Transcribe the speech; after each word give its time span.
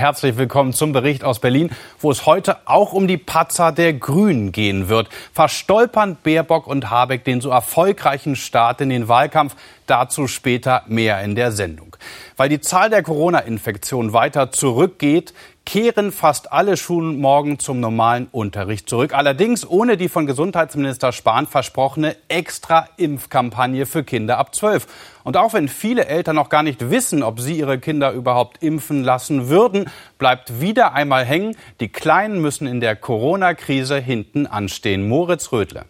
Herzlich 0.00 0.38
willkommen 0.38 0.72
zum 0.72 0.92
Bericht 0.92 1.24
aus 1.24 1.40
Berlin, 1.40 1.68
wo 1.98 2.10
es 2.10 2.24
heute 2.24 2.56
auch 2.64 2.94
um 2.94 3.06
die 3.06 3.18
Patzer 3.18 3.70
der 3.70 3.92
Grünen 3.92 4.50
gehen 4.50 4.88
wird. 4.88 5.10
Verstolpern 5.34 6.16
Baerbock 6.22 6.66
und 6.66 6.88
Habeck 6.88 7.22
den 7.24 7.42
so 7.42 7.50
erfolgreichen 7.50 8.34
Start 8.34 8.80
in 8.80 8.88
den 8.88 9.08
Wahlkampf? 9.08 9.56
Dazu 9.84 10.26
später 10.26 10.84
mehr 10.86 11.20
in 11.20 11.34
der 11.34 11.52
Sendung. 11.52 11.96
Weil 12.38 12.48
die 12.48 12.62
Zahl 12.62 12.88
der 12.88 13.02
Corona-Infektionen 13.02 14.14
weiter 14.14 14.50
zurückgeht, 14.52 15.34
kehren 15.70 16.10
fast 16.10 16.50
alle 16.50 16.76
Schulen 16.76 17.20
morgen 17.20 17.60
zum 17.60 17.78
normalen 17.78 18.26
Unterricht 18.32 18.88
zurück. 18.88 19.14
Allerdings 19.14 19.64
ohne 19.64 19.96
die 19.96 20.08
von 20.08 20.26
Gesundheitsminister 20.26 21.12
Spahn 21.12 21.46
versprochene 21.46 22.16
extra 22.26 22.88
Impfkampagne 22.96 23.86
für 23.86 24.02
Kinder 24.02 24.38
ab 24.38 24.52
12. 24.52 24.88
Und 25.22 25.36
auch 25.36 25.52
wenn 25.52 25.68
viele 25.68 26.06
Eltern 26.06 26.34
noch 26.34 26.48
gar 26.48 26.64
nicht 26.64 26.90
wissen, 26.90 27.22
ob 27.22 27.38
sie 27.38 27.56
ihre 27.56 27.78
Kinder 27.78 28.10
überhaupt 28.10 28.64
impfen 28.64 29.04
lassen 29.04 29.48
würden, 29.48 29.88
bleibt 30.18 30.60
wieder 30.60 30.92
einmal 30.94 31.24
hängen, 31.24 31.54
die 31.78 31.86
Kleinen 31.86 32.40
müssen 32.40 32.66
in 32.66 32.80
der 32.80 32.96
Corona-Krise 32.96 34.00
hinten 34.00 34.48
anstehen. 34.48 35.08
Moritz 35.08 35.52
Rödle. 35.52 35.84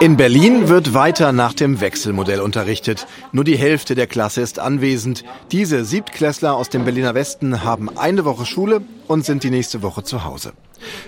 In 0.00 0.16
Berlin 0.16 0.68
wird 0.68 0.94
weiter 0.94 1.32
nach 1.32 1.54
dem 1.54 1.80
Wechselmodell 1.80 2.40
unterrichtet. 2.40 3.06
Nur 3.32 3.44
die 3.44 3.56
Hälfte 3.56 3.94
der 3.94 4.06
Klasse 4.06 4.40
ist 4.40 4.58
anwesend. 4.58 5.24
Diese 5.50 5.84
Siebtklässler 5.84 6.54
aus 6.54 6.68
dem 6.68 6.84
Berliner 6.84 7.14
Westen 7.14 7.64
haben 7.64 7.96
eine 7.96 8.24
Woche 8.24 8.46
Schule 8.46 8.82
und 9.06 9.24
sind 9.24 9.44
die 9.44 9.50
nächste 9.50 9.82
Woche 9.82 10.02
zu 10.02 10.24
Hause. 10.24 10.52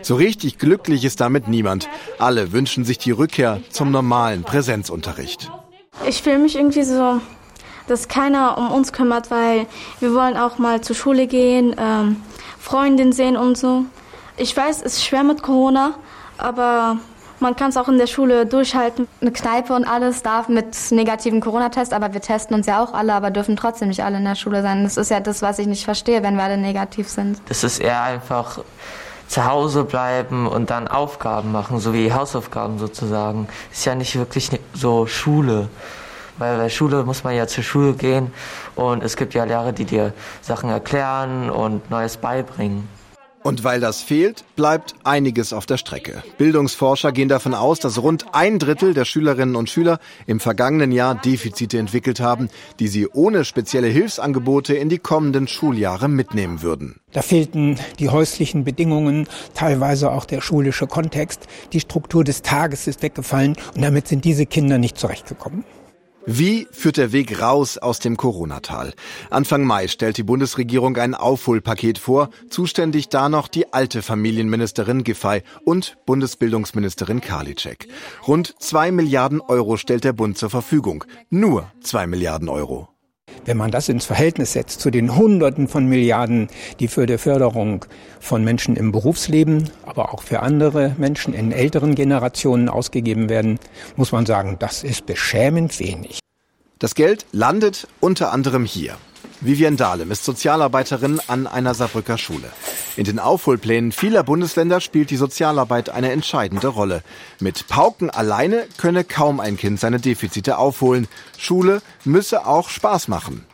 So 0.03 0.15
richtig 0.15 0.59
glücklich 0.59 1.05
ist 1.05 1.21
damit 1.21 1.49
niemand. 1.49 1.89
Alle 2.19 2.53
wünschen 2.53 2.85
sich 2.85 2.99
die 2.99 3.11
Rückkehr 3.11 3.61
zum 3.71 3.91
normalen 3.91 4.45
Präsenzunterricht. 4.45 5.51
Ich 6.07 6.23
fühle 6.23 6.39
mich 6.39 6.57
irgendwie 6.57 6.85
so, 6.85 7.21
dass 7.87 8.09
keiner 8.09 8.59
um 8.59 8.71
uns 8.71 8.93
kümmert, 8.93 9.31
weil 9.31 9.67
wir 10.01 10.15
wollen 10.15 10.37
auch 10.37 10.59
mal 10.59 10.81
zur 10.81 10.97
Schule 10.97 11.27
gehen, 11.27 11.75
ähm, 11.79 12.17
Freundin 12.59 13.13
sehen 13.13 13.37
und 13.37 13.59
so. 13.59 13.85
Ich 14.37 14.57
weiß, 14.57 14.79
es 14.79 14.95
ist 14.95 15.05
schwer 15.05 15.23
mit 15.23 15.43
Corona, 15.43 15.95
aber 16.39 16.99
man 17.45 17.57
kann 17.57 17.69
es 17.69 17.77
auch 17.77 17.89
in 17.89 17.99
der 17.99 18.07
Schule 18.07 18.47
durchhalten. 18.47 19.07
Eine 19.21 19.31
Kneipe 19.31 19.75
und 19.75 19.85
alles 19.85 20.23
darf 20.23 20.49
mit 20.49 20.75
negativen 20.91 21.41
Corona-Test, 21.41 21.93
aber 21.93 22.15
wir 22.15 22.23
testen 22.23 22.57
uns 22.57 22.67
ja 22.67 22.83
auch 22.83 22.95
alle, 22.95 23.13
aber 23.13 23.31
dürfen 23.31 23.55
trotzdem 23.55 23.89
nicht 23.89 24.03
alle 24.03 24.17
in 24.17 24.25
der 24.25 24.35
Schule 24.35 24.63
sein. 24.63 24.83
Das 24.83 24.97
ist 24.97 25.11
ja 25.11 25.21
das, 25.21 25.43
was 25.43 25.59
ich 25.59 25.67
nicht 25.67 25.85
verstehe, 25.85 26.23
wenn 26.23 26.37
wir 26.37 26.43
alle 26.43 26.57
negativ 26.57 27.07
sind. 27.07 27.39
Das 27.47 27.63
ist 27.63 27.81
eher 27.81 28.03
einfach 28.03 28.61
zu 29.29 29.45
Hause 29.45 29.85
bleiben 29.85 30.47
und 30.47 30.71
dann 30.71 30.89
Aufgaben 30.89 31.53
machen, 31.53 31.81
so 31.81 31.93
wie 31.93 32.15
Hausaufgaben 32.15 32.79
sozusagen. 32.79 33.47
Ist 33.71 33.85
ja 33.85 33.95
nicht 33.95 34.17
wirklich 34.17 34.49
so 34.73 35.07
Schule. 35.07 35.69
Weil 36.39 36.57
bei 36.57 36.71
Schule 36.71 37.05
muss 37.05 37.25
man 37.25 37.37
ja 37.37 37.47
zur 37.47 37.63
Schule 37.63 37.93
gehen 37.93 38.33
und 38.75 39.05
es 39.05 39.17
gibt 39.17 39.35
ja 39.35 39.45
Lehrer, 39.45 39.73
die 39.73 39.85
dir 39.85 40.15
Sachen 40.41 40.71
erklären 40.71 41.51
und 41.51 41.91
Neues 41.91 42.17
beibringen. 42.17 42.89
Und 43.47 43.63
weil 43.63 43.79
das 43.79 44.01
fehlt, 44.01 44.43
bleibt 44.57 44.95
einiges 45.05 45.53
auf 45.53 45.67
der 45.67 45.77
Strecke. 45.77 46.23
Bildungsforscher 46.39 47.13
gehen 47.13 47.29
davon 47.29 47.53
aus, 47.53 47.79
dass 47.79 48.03
rund 48.03 48.25
ein 48.33 48.59
Drittel 48.59 48.95
der 48.95 49.05
Schülerinnen 49.05 49.55
und 49.55 49.69
Schüler 49.69 49.99
im 50.27 50.41
vergangenen 50.41 50.93
Jahr 50.93 51.15
Defizite 51.15 51.77
entwickelt 51.77 52.21
haben, 52.21 52.49
die 52.81 52.89
sie 52.89 53.07
ohne 53.07 53.45
spezielle 53.45 53.89
Hilfsangebote 53.89 54.75
in 54.75 54.89
die 54.89 54.97
kommenden 54.97 55.47
Schuljahre 55.47 56.09
mitnehmen 56.09 56.63
würden. 56.63 57.01
Da 57.13 57.21
fehlten 57.21 57.79
die 57.99 58.09
häuslichen 58.09 58.65
Bedingungen, 58.65 59.29
teilweise 59.53 60.11
auch 60.11 60.25
der 60.25 60.41
schulische 60.41 60.87
Kontext. 60.87 61.47
Die 61.75 61.81
Struktur 61.81 62.25
des 62.25 62.41
Tages 62.41 62.87
ist 62.87 63.03
weggefallen 63.03 63.57
und 63.75 63.83
damit 63.83 64.09
sind 64.09 64.25
diese 64.25 64.47
Kinder 64.47 64.79
nicht 64.79 64.97
zurechtgekommen. 64.97 65.65
Wie 66.27 66.67
führt 66.71 66.97
der 66.97 67.13
Weg 67.13 67.43
raus 67.43 67.77
aus 67.77 67.99
dem 67.99 68.17
Corona-Tal? 68.17 68.95
Anfang 69.29 69.65
Mai 69.65 69.89
stellt 69.89 70.17
die 70.17 70.23
Bundesregierung 70.23 70.97
ein 70.97 71.15
Aufholpaket 71.15 71.99
vor, 71.99 72.31
zuständig 72.49 73.11
da 73.11 73.29
noch 73.29 73.47
die 73.47 73.75
alte 73.75 74.01
Familienministerin 74.01 75.05
Giffey 75.05 75.43
und 75.65 75.99
Bundesbildungsministerin 76.07 77.21
Karliczek. 77.21 77.89
Rund 78.27 78.55
zwei 78.59 78.91
Milliarden 78.91 79.43
Euro 79.43 79.77
stellt 79.77 80.05
der 80.05 80.15
Bund 80.15 80.39
zur 80.39 80.49
Verfügung. 80.49 81.05
Nur 81.29 81.71
zwei 81.83 82.07
Milliarden 82.07 82.49
Euro. 82.49 82.94
Wenn 83.45 83.57
man 83.57 83.71
das 83.71 83.89
ins 83.89 84.05
Verhältnis 84.05 84.53
setzt 84.53 84.81
zu 84.81 84.91
den 84.91 85.17
Hunderten 85.17 85.69
von 85.69 85.87
Milliarden, 85.87 86.49
die 86.81 86.89
für 86.89 87.07
die 87.07 87.19
Förderung 87.19 87.85
von 88.21 88.45
Menschen 88.45 88.77
im 88.77 88.93
Berufsleben, 88.93 89.71
aber 89.85 90.15
auch 90.15 90.23
für 90.23 90.41
andere 90.41 90.95
Menschen 90.99 91.35
in 91.35 91.53
älteren 91.53 91.95
Generationen 91.95 92.69
ausgegeben 92.69 93.29
werden, 93.29 93.59
muss 93.97 94.13
man 94.13 94.27
sagen, 94.27 94.57
das 94.59 94.83
ist 94.83 95.07
beschämend 95.07 95.79
wenig. 95.81 96.21
Das 96.79 96.95
Geld 96.95 97.27
landet 97.33 97.89
unter 98.01 98.33
anderem 98.33 98.65
hier. 98.65 98.97
Vivian 99.45 99.77
Dahlem 99.77 100.11
ist 100.11 100.25
Sozialarbeiterin 100.25 101.21
an 101.27 101.47
einer 101.47 101.75
Saarbrücker 101.75 102.17
Schule. 102.17 102.51
In 102.97 103.05
den 103.05 103.19
Aufholplänen 103.19 103.93
vieler 103.93 104.23
Bundesländer 104.23 104.81
spielt 104.81 105.11
die 105.11 105.19
Sozialarbeit 105.19 105.91
eine 105.91 106.13
entscheidende 106.13 106.69
Rolle. 106.69 107.03
Mit 107.41 107.69
Pauken 107.69 108.09
alleine 108.09 108.67
könne 108.79 109.05
kaum 109.05 109.41
ein 109.41 109.59
Kind 109.59 109.79
seine 109.79 110.01
Defizite 110.01 110.57
aufholen. 110.57 111.09
Schule 111.37 111.83
müsse 112.07 112.47
auch 112.47 112.71
Spaß 112.71 113.09
machen 113.09 113.45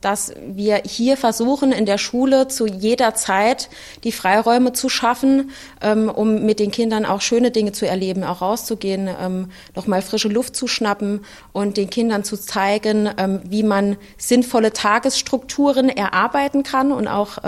dass 0.00 0.32
wir 0.46 0.82
hier 0.84 1.16
versuchen, 1.16 1.72
in 1.72 1.86
der 1.86 1.98
Schule 1.98 2.48
zu 2.48 2.66
jeder 2.66 3.14
Zeit 3.14 3.70
die 4.04 4.12
Freiräume 4.12 4.72
zu 4.72 4.88
schaffen, 4.88 5.50
ähm, 5.80 6.10
um 6.10 6.44
mit 6.44 6.58
den 6.58 6.70
Kindern 6.70 7.06
auch 7.06 7.20
schöne 7.20 7.50
Dinge 7.50 7.72
zu 7.72 7.88
erleben, 7.88 8.22
auch 8.22 8.42
rauszugehen, 8.42 9.08
ähm, 9.20 9.50
nochmal 9.74 10.02
frische 10.02 10.28
Luft 10.28 10.54
zu 10.54 10.68
schnappen 10.68 11.24
und 11.52 11.76
den 11.76 11.90
Kindern 11.90 12.24
zu 12.24 12.36
zeigen, 12.36 13.08
ähm, 13.16 13.40
wie 13.48 13.62
man 13.62 13.96
sinnvolle 14.18 14.72
Tagesstrukturen 14.72 15.88
erarbeiten 15.88 16.62
kann 16.62 16.92
und 16.92 17.08
auch 17.08 17.38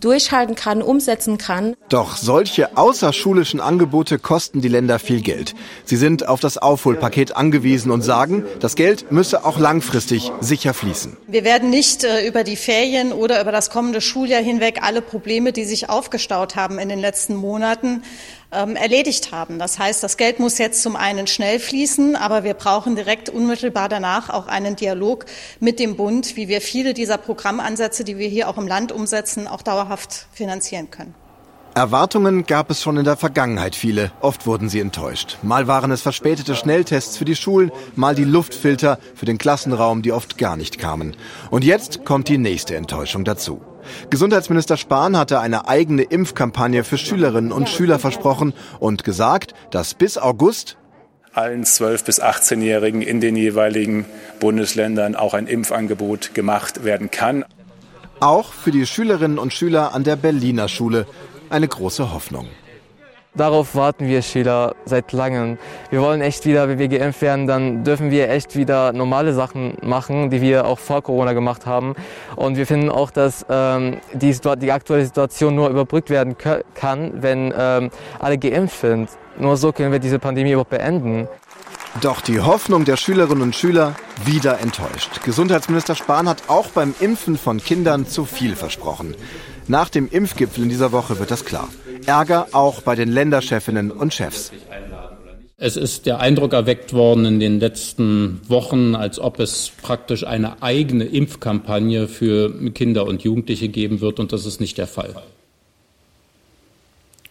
durchhalten 0.00 0.54
kann, 0.54 0.82
umsetzen 0.82 1.38
kann. 1.38 1.74
Doch 1.88 2.16
solche 2.16 2.76
außerschulischen 2.76 3.60
Angebote 3.60 4.18
kosten 4.18 4.60
die 4.60 4.68
Länder 4.68 4.98
viel 4.98 5.20
Geld. 5.20 5.54
Sie 5.84 5.96
sind 5.96 6.26
auf 6.28 6.40
das 6.40 6.58
Aufholpaket 6.58 7.36
angewiesen 7.36 7.90
und 7.90 8.02
sagen, 8.02 8.44
das 8.60 8.74
Geld 8.74 9.10
müsse 9.12 9.44
auch 9.44 9.58
langfristig 9.58 10.32
sicher 10.40 10.74
fließen. 10.74 11.16
Wir 11.26 11.43
wir 11.44 11.50
werden 11.50 11.68
nicht 11.68 12.04
äh, 12.04 12.26
über 12.26 12.42
die 12.42 12.56
Ferien 12.56 13.12
oder 13.12 13.38
über 13.38 13.52
das 13.52 13.68
kommende 13.68 14.00
Schuljahr 14.00 14.42
hinweg 14.42 14.78
alle 14.80 15.02
Probleme, 15.02 15.52
die 15.52 15.66
sich 15.66 15.90
aufgestaut 15.90 16.56
haben 16.56 16.78
in 16.78 16.88
den 16.88 16.98
letzten 16.98 17.34
Monaten, 17.34 18.02
ähm, 18.50 18.76
erledigt 18.76 19.30
haben. 19.30 19.58
Das 19.58 19.78
heißt, 19.78 20.02
das 20.02 20.16
Geld 20.16 20.40
muss 20.40 20.56
jetzt 20.56 20.82
zum 20.82 20.96
einen 20.96 21.26
schnell 21.26 21.60
fließen, 21.60 22.16
aber 22.16 22.44
wir 22.44 22.54
brauchen 22.54 22.96
direkt 22.96 23.28
unmittelbar 23.28 23.90
danach 23.90 24.30
auch 24.30 24.46
einen 24.46 24.74
Dialog 24.74 25.26
mit 25.60 25.80
dem 25.80 25.96
Bund, 25.96 26.34
wie 26.36 26.48
wir 26.48 26.62
viele 26.62 26.94
dieser 26.94 27.18
Programmansätze, 27.18 28.04
die 28.04 28.16
wir 28.16 28.28
hier 28.28 28.48
auch 28.48 28.56
im 28.56 28.66
Land 28.66 28.90
umsetzen, 28.90 29.46
auch 29.46 29.60
dauerhaft 29.60 30.28
finanzieren 30.32 30.90
können. 30.90 31.14
Erwartungen 31.76 32.46
gab 32.46 32.70
es 32.70 32.80
schon 32.80 32.98
in 32.98 33.04
der 33.04 33.16
Vergangenheit 33.16 33.74
viele. 33.74 34.12
Oft 34.20 34.46
wurden 34.46 34.68
sie 34.68 34.78
enttäuscht. 34.78 35.38
Mal 35.42 35.66
waren 35.66 35.90
es 35.90 36.02
verspätete 36.02 36.54
Schnelltests 36.54 37.16
für 37.16 37.24
die 37.24 37.34
Schulen, 37.34 37.72
mal 37.96 38.14
die 38.14 38.22
Luftfilter 38.22 39.00
für 39.16 39.26
den 39.26 39.38
Klassenraum, 39.38 40.02
die 40.02 40.12
oft 40.12 40.38
gar 40.38 40.56
nicht 40.56 40.78
kamen. 40.78 41.16
Und 41.50 41.64
jetzt 41.64 42.04
kommt 42.04 42.28
die 42.28 42.38
nächste 42.38 42.76
Enttäuschung 42.76 43.24
dazu. 43.24 43.60
Gesundheitsminister 44.08 44.76
Spahn 44.76 45.16
hatte 45.16 45.40
eine 45.40 45.66
eigene 45.66 46.02
Impfkampagne 46.02 46.84
für 46.84 46.96
Schülerinnen 46.96 47.50
und 47.50 47.68
Schüler 47.68 47.98
versprochen 47.98 48.54
und 48.78 49.02
gesagt, 49.02 49.52
dass 49.72 49.94
bis 49.94 50.16
August 50.16 50.76
allen 51.32 51.64
12- 51.64 52.04
bis 52.04 52.22
18-Jährigen 52.22 53.02
in 53.02 53.20
den 53.20 53.34
jeweiligen 53.34 54.04
Bundesländern 54.38 55.16
auch 55.16 55.34
ein 55.34 55.48
Impfangebot 55.48 56.34
gemacht 56.34 56.84
werden 56.84 57.10
kann. 57.10 57.44
Auch 58.20 58.52
für 58.52 58.70
die 58.70 58.86
Schülerinnen 58.86 59.38
und 59.38 59.52
Schüler 59.52 59.92
an 59.92 60.04
der 60.04 60.14
Berliner 60.14 60.68
Schule 60.68 61.06
eine 61.50 61.68
große 61.68 62.12
Hoffnung. 62.12 62.46
Darauf 63.36 63.74
warten 63.74 64.06
wir 64.06 64.22
Schüler 64.22 64.76
seit 64.84 65.10
langem. 65.10 65.58
Wir 65.90 66.00
wollen 66.00 66.20
echt 66.20 66.46
wieder, 66.46 66.68
wenn 66.68 66.78
wir 66.78 66.86
geimpft 66.86 67.20
werden, 67.20 67.48
dann 67.48 67.82
dürfen 67.82 68.12
wir 68.12 68.30
echt 68.30 68.54
wieder 68.54 68.92
normale 68.92 69.34
Sachen 69.34 69.76
machen, 69.82 70.30
die 70.30 70.40
wir 70.40 70.66
auch 70.66 70.78
vor 70.78 71.02
Corona 71.02 71.32
gemacht 71.32 71.66
haben. 71.66 71.96
Und 72.36 72.56
wir 72.56 72.64
finden 72.64 72.90
auch, 72.90 73.10
dass 73.10 73.44
ähm, 73.48 73.96
die, 74.12 74.36
die, 74.58 74.70
aktuelle 74.70 75.04
Situation 75.04 75.56
nur 75.56 75.68
überbrückt 75.68 76.10
werden 76.10 76.36
kann, 76.74 77.22
wenn 77.22 77.52
ähm, 77.58 77.90
alle 78.20 78.38
geimpft 78.38 78.80
sind. 78.80 79.10
Nur 79.36 79.56
so 79.56 79.72
können 79.72 79.90
wir 79.90 79.98
diese 79.98 80.20
Pandemie 80.20 80.52
überhaupt 80.52 80.70
beenden. 80.70 81.26
Doch 82.00 82.20
die 82.20 82.40
Hoffnung 82.40 82.84
der 82.84 82.96
Schülerinnen 82.96 83.42
und 83.42 83.56
Schüler 83.56 83.94
wieder 84.24 84.60
enttäuscht. 84.60 85.22
Gesundheitsminister 85.24 85.96
Spahn 85.96 86.28
hat 86.28 86.44
auch 86.48 86.68
beim 86.68 86.94
Impfen 87.00 87.36
von 87.36 87.58
Kindern 87.58 88.06
zu 88.06 88.24
viel 88.24 88.54
versprochen. 88.54 89.16
Nach 89.66 89.88
dem 89.88 90.08
Impfgipfel 90.10 90.64
in 90.64 90.68
dieser 90.68 90.92
Woche 90.92 91.18
wird 91.18 91.30
das 91.30 91.44
klar. 91.44 91.68
Ärger 92.06 92.48
auch 92.52 92.82
bei 92.82 92.94
den 92.94 93.10
Länderchefinnen 93.10 93.90
und 93.90 94.12
Chefs. 94.12 94.52
Es 95.56 95.76
ist 95.76 96.04
der 96.04 96.20
Eindruck 96.20 96.52
erweckt 96.52 96.92
worden 96.92 97.24
in 97.24 97.40
den 97.40 97.60
letzten 97.60 98.40
Wochen, 98.48 98.94
als 98.94 99.18
ob 99.18 99.38
es 99.38 99.70
praktisch 99.80 100.26
eine 100.26 100.62
eigene 100.62 101.04
Impfkampagne 101.04 102.08
für 102.08 102.70
Kinder 102.72 103.06
und 103.06 103.22
Jugendliche 103.22 103.68
geben 103.68 104.00
wird, 104.00 104.20
und 104.20 104.32
das 104.32 104.44
ist 104.44 104.60
nicht 104.60 104.76
der 104.76 104.86
Fall. 104.86 105.14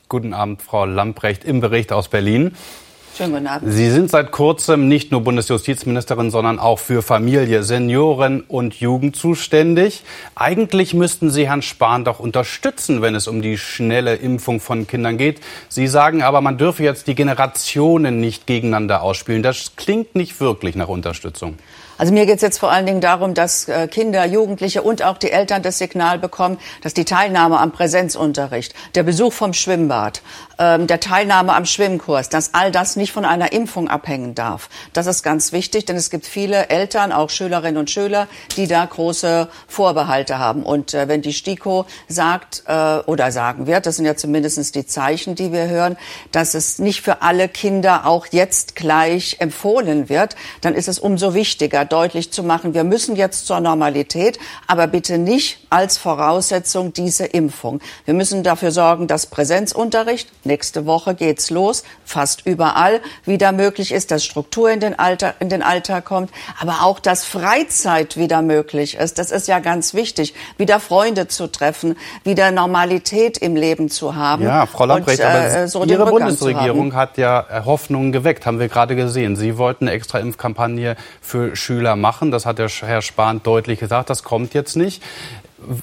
Guten 0.09 0.33
Abend, 0.33 0.61
Frau 0.61 0.85
Lamprecht, 0.85 1.43
im 1.43 1.59
Bericht 1.59 1.91
aus 1.91 2.07
Berlin. 2.07 2.53
Schönen 3.15 3.33
guten 3.33 3.45
Abend. 3.45 3.71
Sie 3.71 3.91
sind 3.91 4.09
seit 4.09 4.31
kurzem 4.31 4.87
nicht 4.87 5.11
nur 5.11 5.21
Bundesjustizministerin, 5.21 6.31
sondern 6.31 6.57
auch 6.57 6.79
für 6.79 7.03
Familie, 7.03 7.61
Senioren 7.61 8.41
und 8.41 8.79
Jugend 8.79 9.15
zuständig. 9.15 10.03
Eigentlich 10.33 10.95
müssten 10.95 11.29
Sie 11.29 11.47
Herrn 11.47 11.61
Spahn 11.61 12.05
doch 12.05 12.19
unterstützen, 12.19 13.03
wenn 13.03 13.13
es 13.13 13.27
um 13.27 13.43
die 13.43 13.59
schnelle 13.59 14.15
Impfung 14.15 14.59
von 14.59 14.87
Kindern 14.87 15.19
geht. 15.19 15.41
Sie 15.69 15.85
sagen 15.85 16.23
aber, 16.23 16.41
man 16.41 16.57
dürfe 16.57 16.83
jetzt 16.83 17.05
die 17.05 17.13
Generationen 17.13 18.19
nicht 18.19 18.47
gegeneinander 18.47 19.03
ausspielen. 19.03 19.43
Das 19.43 19.73
klingt 19.75 20.15
nicht 20.15 20.39
wirklich 20.39 20.75
nach 20.75 20.87
Unterstützung. 20.87 21.59
Also 22.03 22.13
mir 22.13 22.25
geht 22.25 22.35
es 22.35 22.41
jetzt 22.41 22.57
vor 22.57 22.69
allen 22.69 22.85
Dingen 22.85 22.99
darum, 22.99 23.33
dass 23.33 23.69
äh, 23.69 23.87
Kinder, 23.87 24.25
Jugendliche 24.25 24.81
und 24.81 25.03
auch 25.03 25.17
die 25.17 25.31
Eltern 25.31 25.61
das 25.61 25.77
Signal 25.77 26.19
bekommen, 26.19 26.57
dass 26.81 26.93
die 26.93 27.05
Teilnahme 27.05 27.57
am 27.59 27.71
Präsenzunterricht, 27.71 28.73
der 28.95 29.03
Besuch 29.03 29.31
vom 29.31 29.53
Schwimmbad, 29.53 30.21
ähm, 30.59 30.85
der 30.85 30.99
Teilnahme 30.99 31.53
am 31.53 31.65
Schwimmkurs, 31.65 32.27
dass 32.27 32.53
all 32.55 32.73
das 32.73 32.97
nicht 32.97 33.13
von 33.13 33.23
einer 33.23 33.53
Impfung 33.53 33.87
abhängen 33.87 34.35
darf. 34.35 34.67
Das 34.91 35.07
ist 35.07 35.23
ganz 35.23 35.53
wichtig, 35.53 35.85
denn 35.85 35.95
es 35.95 36.09
gibt 36.09 36.25
viele 36.25 36.67
Eltern, 36.67 37.13
auch 37.13 37.29
Schülerinnen 37.29 37.77
und 37.77 37.89
Schüler, 37.89 38.27
die 38.57 38.67
da 38.67 38.85
große 38.85 39.47
Vorbehalte 39.69 40.39
haben. 40.39 40.63
Und 40.63 40.93
äh, 40.93 41.07
wenn 41.07 41.21
die 41.21 41.31
STIKO 41.31 41.85
sagt 42.09 42.63
äh, 42.67 42.97
oder 43.05 43.31
sagen 43.31 43.65
wird, 43.65 43.85
das 43.85 43.95
sind 43.95 44.05
ja 44.05 44.17
zumindest 44.17 44.75
die 44.75 44.85
Zeichen, 44.85 45.35
die 45.35 45.53
wir 45.53 45.69
hören, 45.69 45.95
dass 46.33 46.53
es 46.53 46.79
nicht 46.79 47.01
für 47.01 47.21
alle 47.21 47.47
Kinder 47.47 48.05
auch 48.05 48.27
jetzt 48.31 48.75
gleich 48.75 49.37
empfohlen 49.39 50.09
wird, 50.09 50.35
dann 50.59 50.73
ist 50.73 50.89
es 50.89 50.99
umso 50.99 51.33
wichtiger, 51.33 51.85
deutlich 51.93 52.31
zu 52.31 52.41
machen, 52.41 52.73
wir 52.73 52.83
müssen 52.83 53.15
jetzt 53.15 53.45
zur 53.45 53.59
Normalität, 53.59 54.39
aber 54.65 54.87
bitte 54.87 55.19
nicht 55.19 55.59
als 55.69 55.99
Voraussetzung 55.99 56.91
diese 56.91 57.25
Impfung. 57.25 57.81
Wir 58.05 58.15
müssen 58.15 58.41
dafür 58.41 58.71
sorgen, 58.71 59.05
dass 59.05 59.27
Präsenzunterricht, 59.27 60.27
nächste 60.43 60.87
Woche 60.87 61.13
geht's 61.13 61.51
los, 61.51 61.83
fast 62.03 62.47
überall 62.47 62.99
wieder 63.25 63.51
möglich 63.51 63.91
ist, 63.91 64.09
dass 64.09 64.25
Struktur 64.25 64.71
in 64.71 64.79
den, 64.79 64.97
Alter, 64.97 65.35
in 65.39 65.49
den 65.49 65.61
Alltag 65.61 66.05
kommt, 66.05 66.31
aber 66.59 66.81
auch, 66.81 66.99
dass 66.99 67.25
Freizeit 67.25 68.17
wieder 68.17 68.41
möglich 68.41 68.95
ist. 68.95 69.19
Das 69.19 69.29
ist 69.29 69.47
ja 69.47 69.59
ganz 69.59 69.93
wichtig, 69.93 70.33
wieder 70.57 70.79
Freunde 70.79 71.27
zu 71.27 71.45
treffen, 71.45 71.95
wieder 72.23 72.49
Normalität 72.49 73.37
im 73.37 73.55
Leben 73.55 73.89
zu 73.89 74.15
haben. 74.15 74.43
Ja, 74.43 74.65
Frau 74.65 74.85
Lamprecht, 74.85 75.19
und, 75.19 75.25
äh, 75.25 75.67
so 75.67 75.83
Ihre 75.83 76.07
Bundesregierung 76.07 76.95
hat 76.95 77.19
ja 77.19 77.63
Hoffnungen 77.65 78.11
geweckt, 78.11 78.47
haben 78.47 78.59
wir 78.59 78.67
gerade 78.67 78.95
gesehen. 78.95 79.35
Sie 79.35 79.59
wollten 79.59 79.87
eine 79.87 79.95
extra 79.95 80.17
Impfkampagne 80.17 80.95
für 81.21 81.55
Schüler 81.55 81.72
Schüler 81.73 81.95
machen. 81.95 82.29
Das 82.29 82.45
hat 82.45 82.59
der 82.59 82.69
Herr 82.69 83.01
Spahn 83.01 83.41
deutlich 83.41 83.79
gesagt. 83.79 84.09
Das 84.09 84.23
kommt 84.23 84.53
jetzt 84.53 84.75
nicht. 84.75 85.01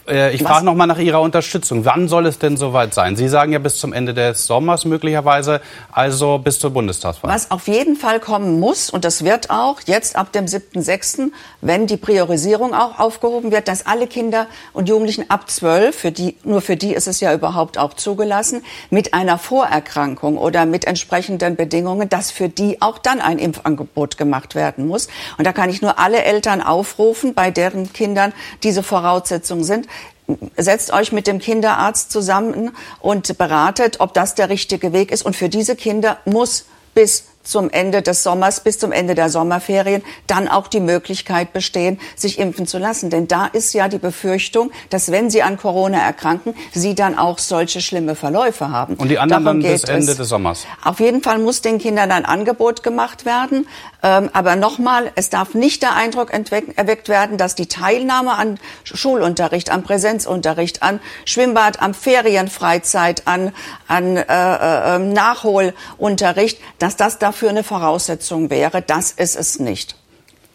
Äh, 0.08 0.34
ich 0.34 0.42
frage 0.42 0.64
noch 0.64 0.74
mal 0.74 0.86
nach 0.86 0.98
Ihrer 0.98 1.20
Unterstützung. 1.20 1.84
Wann 1.84 2.08
soll 2.08 2.26
es 2.26 2.38
denn 2.38 2.56
soweit 2.56 2.94
sein? 2.94 3.16
Sie 3.16 3.28
sagen 3.28 3.52
ja 3.52 3.58
bis 3.58 3.78
zum 3.78 3.92
Ende 3.92 4.14
des 4.14 4.46
Sommers 4.46 4.84
möglicherweise, 4.84 5.60
also 5.92 6.38
bis 6.38 6.58
zur 6.58 6.70
Bundestagswahl. 6.70 7.32
Was 7.32 7.50
auf 7.50 7.68
jeden 7.68 7.96
Fall 7.96 8.20
kommen 8.20 8.60
muss, 8.60 8.90
und 8.90 9.04
das 9.04 9.24
wird 9.24 9.50
auch 9.50 9.80
jetzt 9.86 10.16
ab 10.16 10.32
dem 10.32 10.46
7.6., 10.46 11.30
wenn 11.60 11.86
die 11.86 11.96
Priorisierung 11.96 12.74
auch 12.74 12.98
aufgehoben 12.98 13.52
wird, 13.52 13.68
dass 13.68 13.86
alle 13.86 14.06
Kinder 14.06 14.46
und 14.72 14.88
Jugendlichen 14.88 15.28
ab 15.30 15.50
12, 15.50 15.96
für 15.96 16.12
die, 16.12 16.36
nur 16.44 16.60
für 16.60 16.76
die 16.76 16.94
ist 16.94 17.06
es 17.06 17.20
ja 17.20 17.32
überhaupt 17.32 17.78
auch 17.78 17.94
zugelassen, 17.94 18.62
mit 18.90 19.14
einer 19.14 19.38
Vorerkrankung 19.38 20.38
oder 20.38 20.66
mit 20.66 20.86
entsprechenden 20.86 21.56
Bedingungen, 21.56 22.08
dass 22.08 22.30
für 22.30 22.48
die 22.48 22.80
auch 22.82 22.98
dann 22.98 23.20
ein 23.20 23.38
Impfangebot 23.38 24.16
gemacht 24.16 24.54
werden 24.54 24.86
muss. 24.86 25.08
Und 25.38 25.46
da 25.46 25.52
kann 25.52 25.70
ich 25.70 25.82
nur 25.82 25.98
alle 25.98 26.24
Eltern 26.24 26.62
aufrufen, 26.62 27.34
bei 27.34 27.50
deren 27.50 27.92
Kindern 27.92 28.32
diese 28.62 28.82
Voraussetzungen 28.82 29.64
sind, 29.70 29.86
setzt 30.56 30.92
euch 30.92 31.12
mit 31.12 31.26
dem 31.26 31.38
Kinderarzt 31.38 32.10
zusammen 32.10 32.72
und 33.00 33.38
beratet, 33.38 34.00
ob 34.00 34.14
das 34.14 34.34
der 34.34 34.48
richtige 34.48 34.92
Weg 34.92 35.10
ist. 35.10 35.22
Und 35.24 35.36
für 35.36 35.48
diese 35.48 35.76
Kinder 35.76 36.18
muss 36.24 36.66
bis 36.94 37.24
zum 37.42 37.70
Ende 37.70 38.02
des 38.02 38.22
Sommers, 38.22 38.60
bis 38.60 38.78
zum 38.78 38.92
Ende 38.92 39.14
der 39.14 39.30
Sommerferien, 39.30 40.02
dann 40.26 40.46
auch 40.46 40.68
die 40.68 40.80
Möglichkeit 40.80 41.52
bestehen, 41.52 41.98
sich 42.14 42.38
impfen 42.38 42.66
zu 42.66 42.78
lassen. 42.78 43.10
Denn 43.10 43.28
da 43.28 43.46
ist 43.46 43.72
ja 43.72 43.88
die 43.88 43.98
Befürchtung, 43.98 44.70
dass 44.90 45.10
wenn 45.10 45.30
sie 45.30 45.42
an 45.42 45.56
Corona 45.56 45.98
erkranken, 45.98 46.54
sie 46.72 46.94
dann 46.94 47.18
auch 47.18 47.38
solche 47.38 47.80
schlimme 47.80 48.14
Verläufe 48.14 48.70
haben. 48.70 48.94
Und 48.94 49.08
die 49.08 49.18
anderen 49.18 49.44
Darum 49.44 49.62
dann 49.62 49.72
bis 49.72 49.84
Ende 49.84 50.14
des 50.14 50.28
Sommers? 50.28 50.66
Auf 50.84 51.00
jeden 51.00 51.22
Fall 51.22 51.38
muss 51.38 51.62
den 51.62 51.78
Kindern 51.78 52.12
ein 52.12 52.24
Angebot 52.24 52.82
gemacht 52.82 53.24
werden. 53.24 53.66
Ähm, 54.02 54.30
aber 54.32 54.56
nochmal, 54.56 55.12
es 55.14 55.30
darf 55.30 55.54
nicht 55.54 55.82
der 55.82 55.94
Eindruck 55.94 56.32
erweckt 56.32 57.08
werden, 57.08 57.38
dass 57.38 57.54
die 57.54 57.66
Teilnahme 57.66 58.32
an 58.32 58.58
Schulunterricht, 58.84 59.70
an 59.70 59.82
Präsenzunterricht, 59.82 60.82
an 60.82 61.00
Schwimmbad, 61.24 61.80
an 61.82 61.94
Ferienfreizeit, 61.94 63.26
an, 63.26 63.52
an 63.88 64.16
äh, 64.16 64.22
äh, 64.22 64.96
ähm, 64.96 65.12
Nachholunterricht, 65.12 66.60
dass 66.78 66.96
das 66.96 67.18
dafür 67.18 67.50
eine 67.50 67.64
Voraussetzung 67.64 68.50
wäre. 68.50 68.82
Das 68.82 69.12
ist 69.12 69.36
es 69.36 69.58
nicht. 69.58 69.99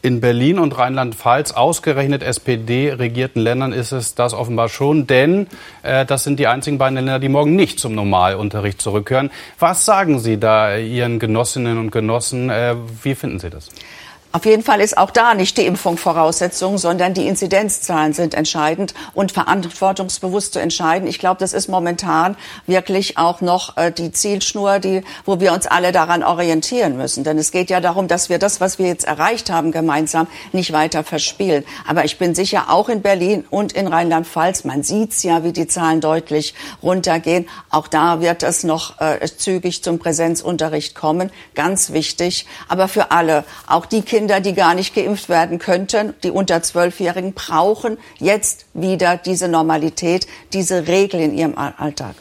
In 0.06 0.22
Berlin 0.22 0.60
und 0.60 0.78
Rheinland-Pfalz, 0.78 1.54
ausgerechnet 1.54 2.22
SPD-regierten 2.22 3.42
Ländern, 3.42 3.74
ist 3.74 3.92
es 3.92 4.14
das 4.14 4.36
offenbar 4.36 4.70
schon, 4.70 5.08
denn 5.08 5.48
äh, 5.82 6.06
das 6.06 6.24
sind 6.24 6.38
die 6.38 6.46
einzigen 6.46 6.78
beiden 6.78 6.94
Länder, 6.94 7.18
die 7.18 7.28
morgen 7.28 7.56
nicht 7.56 7.80
zum 7.80 7.96
Normalunterricht 7.96 8.80
zurückkehren. 8.80 9.32
Was 9.58 9.84
sagen 9.84 10.20
Sie 10.20 10.40
da 10.40 10.78
Ihren 10.78 11.18
Genossinnen 11.18 11.80
und 11.80 11.90
Genossen? 11.90 12.52
Äh, 12.52 12.76
wie 13.02 13.16
finden 13.16 13.40
Sie 13.40 13.50
das? 13.50 13.72
Auf 14.36 14.46
jeden 14.46 14.64
Fall 14.64 14.82
ist 14.82 14.98
auch 14.98 15.12
da 15.12 15.34
nicht 15.34 15.58
die 15.58 15.66
Impfung 15.66 15.96
Voraussetzung, 15.96 16.78
sondern 16.78 17.14
die 17.14 17.26
Inzidenzzahlen 17.26 18.12
sind 18.12 18.34
entscheidend 18.34 18.94
und 19.14 19.32
verantwortungsbewusst 19.32 20.52
zu 20.52 20.60
entscheiden. 20.60 21.08
Ich 21.08 21.20
glaube, 21.20 21.40
das 21.40 21.54
ist 21.54 21.70
momentan 21.70 22.36
wirklich 22.68 23.18
auch 23.18 23.40
noch 23.40 23.78
äh, 23.78 23.94
die 23.94 24.12
Zielschnur, 24.12 24.80
die, 24.80 25.04
wo 25.24 25.40
wir 25.40 25.54
uns 25.54 25.68
alle 25.68 25.94
daran 25.94 26.22
orientieren 26.22 26.98
müssen. 26.98 27.24
Denn 27.24 27.38
es 27.38 27.52
geht 27.52 27.70
ja 27.70 27.80
darum, 27.80 28.10
dass 28.10 28.28
wir 28.28 28.38
das, 28.38 28.60
was 28.60 28.78
wir 28.78 28.88
jetzt 28.88 29.06
erreicht 29.06 29.50
haben, 29.50 29.72
gemeinsam 29.72 30.28
nicht 30.52 30.74
weiter 30.74 31.06
verspielen. 31.06 31.64
Aber 31.88 32.04
ich 32.04 32.18
bin 32.18 32.36
sicher, 32.36 32.66
auch 32.68 32.90
in 32.90 33.02
Berlin 33.02 33.46
und 33.50 33.72
in 33.72 33.88
Rheinland-Pfalz, 33.88 34.66
man 34.66 34.84
sieht's 34.84 35.24
ja, 35.24 35.46
wie 35.46 35.54
die 35.54 35.68
Zahlen 35.68 36.02
deutlich 36.02 36.56
runtergehen. 36.84 37.48
Auch 37.70 37.88
da 37.88 38.20
wird 38.20 38.44
es 38.44 38.66
noch 38.66 39.00
äh, 39.00 39.26
zügig 39.26 39.82
zum 39.82 39.98
Präsenzunterricht 39.98 40.94
kommen. 40.94 41.32
Ganz 41.54 41.94
wichtig. 41.94 42.46
Aber 42.68 42.90
für 42.90 43.12
alle, 43.12 43.46
auch 43.66 43.86
die 43.86 44.02
Kinder, 44.02 44.25
Kinder, 44.26 44.42
die 44.42 44.56
gar 44.56 44.74
nicht 44.74 44.96
geimpft 44.96 45.30
werden 45.30 45.60
könnten, 45.60 46.16
die 46.24 46.32
unter 46.32 46.64
Zwölfjährigen, 46.64 47.34
brauchen 47.34 48.00
jetzt 48.18 48.66
wieder 48.74 49.18
diese 49.18 49.48
Normalität, 49.48 50.26
diese 50.52 50.88
Regel 50.88 51.20
in 51.20 51.38
ihrem 51.38 51.56
Alltag. 51.56 52.16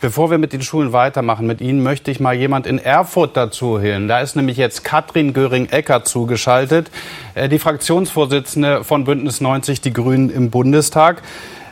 Bevor 0.00 0.30
wir 0.30 0.38
mit 0.38 0.54
den 0.54 0.62
Schulen 0.62 0.94
weitermachen, 0.94 1.46
mit 1.46 1.60
Ihnen 1.60 1.82
möchte 1.82 2.10
ich 2.10 2.18
mal 2.18 2.34
jemand 2.34 2.66
in 2.66 2.78
Erfurt 2.78 3.36
dazu 3.36 3.78
hören. 3.78 4.08
Da 4.08 4.20
ist 4.20 4.36
nämlich 4.36 4.56
jetzt 4.56 4.84
Katrin 4.84 5.34
Göring-Ecker 5.34 6.02
zugeschaltet, 6.02 6.90
äh, 7.34 7.50
die 7.50 7.58
Fraktionsvorsitzende 7.58 8.82
von 8.82 9.04
Bündnis 9.04 9.42
90 9.42 9.82
Die 9.82 9.92
Grünen 9.92 10.30
im 10.30 10.48
Bundestag. 10.48 11.20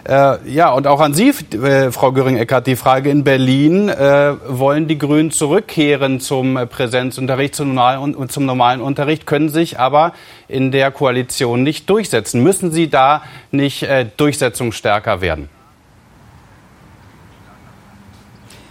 Äh, 0.07 0.37
ja, 0.51 0.71
und 0.73 0.87
auch 0.87 1.01
an 1.01 1.15
Sie, 1.15 1.31
äh, 1.31 1.91
Frau 1.91 2.13
Göring-Eckert, 2.13 2.67
die 2.67 2.77
Frage 2.77 3.11
in 3.11 3.25
Berlin. 3.25 3.89
Äh, 3.89 4.35
wollen 4.47 4.89
die 4.89 4.99
Grünen 4.99 5.31
zurückkehren 5.31 6.21
zum 6.21 6.55
Präsenzunterricht, 6.69 7.55
zum 7.55 7.75
normalen, 7.75 8.29
zum 8.29 8.47
normalen 8.47 8.81
Unterricht, 8.81 9.27
können 9.27 9.49
sich 9.49 9.79
aber 9.79 10.13
in 10.47 10.71
der 10.71 10.91
Koalition 10.91 11.63
nicht 11.63 11.91
durchsetzen? 11.91 12.43
Müssen 12.43 12.73
Sie 12.73 12.89
da 12.89 13.23
nicht 13.51 13.83
äh, 13.83 14.07
durchsetzungsstärker 14.17 15.21
werden? 15.21 15.49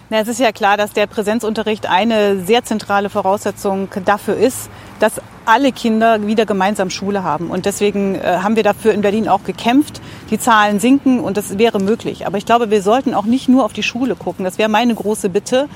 Na, 0.10 0.20
es 0.20 0.30
ist 0.30 0.40
ja 0.40 0.54
klar, 0.54 0.78
dass 0.78 0.94
der 0.94 1.06
Präsenzunterricht 1.06 1.90
eine 1.90 2.40
sehr 2.40 2.64
zentrale 2.64 3.10
Voraussetzung 3.10 3.90
dafür 4.06 4.38
ist, 4.38 4.70
dass 5.02 5.22
alle 5.44 5.74
Kinder 5.74 6.26
wieder 6.26 6.46
gemeinsam 6.46 6.90
Schule 6.90 7.24
haben. 7.24 7.50
Und 7.50 7.66
deswegen 7.66 8.16
äh, 8.16 8.38
haben 8.42 8.56
wir 8.56 8.64
dafür 8.64 8.94
in 8.94 9.02
Berlin 9.02 9.28
auch 9.28 9.44
gekämpft. 9.44 10.02
Die 10.30 10.40
Zahlen 10.40 10.80
sinken 10.80 11.20
und 11.20 11.36
das 11.36 11.58
wäre 11.58 11.80
möglich. 11.80 12.26
Aber 12.26 12.38
ich 12.38 12.46
glaube, 12.46 12.72
wir 12.72 12.82
sollten 12.82 13.14
auch 13.14 13.26
nicht 13.26 13.50
nur 13.50 13.66
auf 13.66 13.74
die 13.74 13.84
Schule 13.84 14.16
gucken. 14.16 14.46
Das 14.46 14.58
wäre 14.58 14.70
meine 14.70 14.96
große 14.96 15.28
Bitte. 15.28 15.68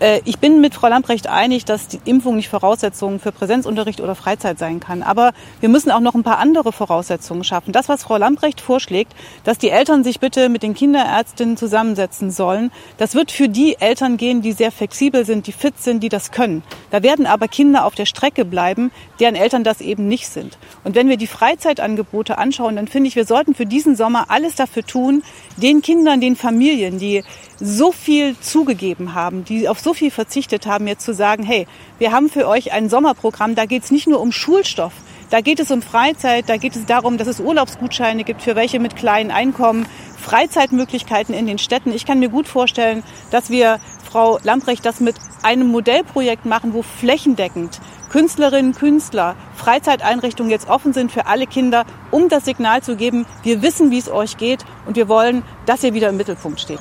Äh, 0.00 0.20
ich 0.24 0.38
bin 0.38 0.60
mit 0.60 0.74
Frau 0.74 0.88
Lamprecht 0.88 1.26
einig, 1.26 1.64
dass 1.64 1.88
die 1.88 2.00
Impfung 2.04 2.36
nicht 2.36 2.48
Voraussetzung 2.48 3.20
für 3.20 3.32
Präsenzunterricht 3.32 4.00
oder 4.00 4.14
Freizeit 4.14 4.58
sein 4.58 4.80
kann. 4.80 5.02
Aber 5.02 5.32
wir 5.60 5.68
müssen 5.68 5.90
auch 5.90 6.00
noch 6.00 6.14
ein 6.14 6.22
paar 6.22 6.38
andere 6.38 6.72
Voraussetzungen 6.72 7.44
schaffen. 7.44 7.72
Das, 7.72 7.88
was 7.88 8.04
Frau 8.04 8.16
Lamprecht 8.16 8.60
vorschlägt, 8.60 9.12
dass 9.44 9.58
die 9.58 9.70
Eltern 9.70 10.04
sich 10.04 10.20
bitte 10.20 10.48
mit 10.48 10.62
den 10.62 10.74
Kinderärztinnen 10.74 11.56
zusammensetzen 11.56 12.30
sollen, 12.30 12.70
das 12.96 13.14
wird 13.14 13.30
für 13.32 13.48
die 13.48 13.76
Eltern 13.80 14.16
gehen, 14.16 14.42
die 14.42 14.52
sehr 14.52 14.72
flexibel 14.72 15.24
sind, 15.24 15.46
die 15.46 15.52
fit 15.52 15.78
sind, 15.80 16.02
die 16.02 16.08
das 16.08 16.30
können. 16.30 16.62
Da 16.90 17.02
werden 17.02 17.26
aber 17.26 17.48
Kinder 17.48 17.84
auf 17.84 17.94
der 17.94 18.06
Strecke 18.06 18.44
bleiben, 18.44 18.90
deren 19.20 19.34
Eltern 19.34 19.64
das 19.64 19.80
eben 19.80 20.08
nicht 20.08 20.28
sind. 20.28 20.58
Und 20.84 20.94
wenn 20.94 21.08
wir 21.08 21.16
die 21.16 21.26
Freizeitangebote 21.26 22.38
anschauen, 22.38 22.76
dann 22.76 22.88
finde 22.88 23.08
ich, 23.08 23.16
wir 23.16 23.26
sollten 23.26 23.54
für 23.54 23.66
diesen 23.66 23.96
Sommer 23.96 24.26
alles 24.28 24.54
dafür 24.54 24.84
tun, 24.84 25.22
den 25.56 25.82
Kindern, 25.82 26.20
den 26.20 26.36
Familien, 26.36 26.98
die 26.98 27.24
so 27.60 27.92
viel 27.92 28.38
zugegeben 28.38 29.14
haben, 29.14 29.44
die 29.44 29.68
auf 29.68 29.80
so 29.80 29.94
viel 29.94 30.10
verzichtet 30.10 30.66
haben, 30.66 30.86
jetzt 30.86 31.04
zu 31.04 31.12
sagen, 31.12 31.42
hey, 31.42 31.66
wir 31.98 32.12
haben 32.12 32.28
für 32.28 32.46
euch 32.46 32.72
ein 32.72 32.88
Sommerprogramm, 32.88 33.54
da 33.54 33.66
geht 33.66 33.84
es 33.84 33.90
nicht 33.90 34.06
nur 34.06 34.20
um 34.20 34.32
Schulstoff, 34.32 34.92
da 35.30 35.40
geht 35.40 35.60
es 35.60 35.70
um 35.70 35.82
Freizeit, 35.82 36.48
da 36.48 36.56
geht 36.56 36.76
es 36.76 36.86
darum, 36.86 37.18
dass 37.18 37.28
es 37.28 37.40
Urlaubsgutscheine 37.40 38.24
gibt 38.24 38.42
für 38.42 38.56
welche 38.56 38.78
mit 38.78 38.96
kleinen 38.96 39.30
Einkommen, 39.30 39.86
Freizeitmöglichkeiten 40.20 41.34
in 41.34 41.46
den 41.46 41.58
Städten. 41.58 41.92
Ich 41.92 42.06
kann 42.06 42.18
mir 42.18 42.28
gut 42.28 42.48
vorstellen, 42.48 43.02
dass 43.30 43.50
wir, 43.50 43.80
Frau 44.10 44.38
Lamprecht, 44.42 44.84
das 44.84 45.00
mit 45.00 45.16
ein 45.42 45.66
Modellprojekt 45.66 46.46
machen, 46.46 46.72
wo 46.72 46.82
flächendeckend 46.82 47.80
Künstlerinnen, 48.10 48.74
Künstler, 48.74 49.36
Freizeiteinrichtungen 49.54 50.50
jetzt 50.50 50.68
offen 50.68 50.94
sind 50.94 51.12
für 51.12 51.26
alle 51.26 51.46
Kinder, 51.46 51.84
um 52.10 52.30
das 52.30 52.46
Signal 52.46 52.82
zu 52.82 52.96
geben, 52.96 53.26
wir 53.42 53.60
wissen, 53.60 53.90
wie 53.90 53.98
es 53.98 54.10
euch 54.10 54.38
geht 54.38 54.64
und 54.86 54.96
wir 54.96 55.08
wollen, 55.08 55.42
dass 55.66 55.84
ihr 55.84 55.92
wieder 55.92 56.08
im 56.08 56.16
Mittelpunkt 56.16 56.60
steht. 56.60 56.80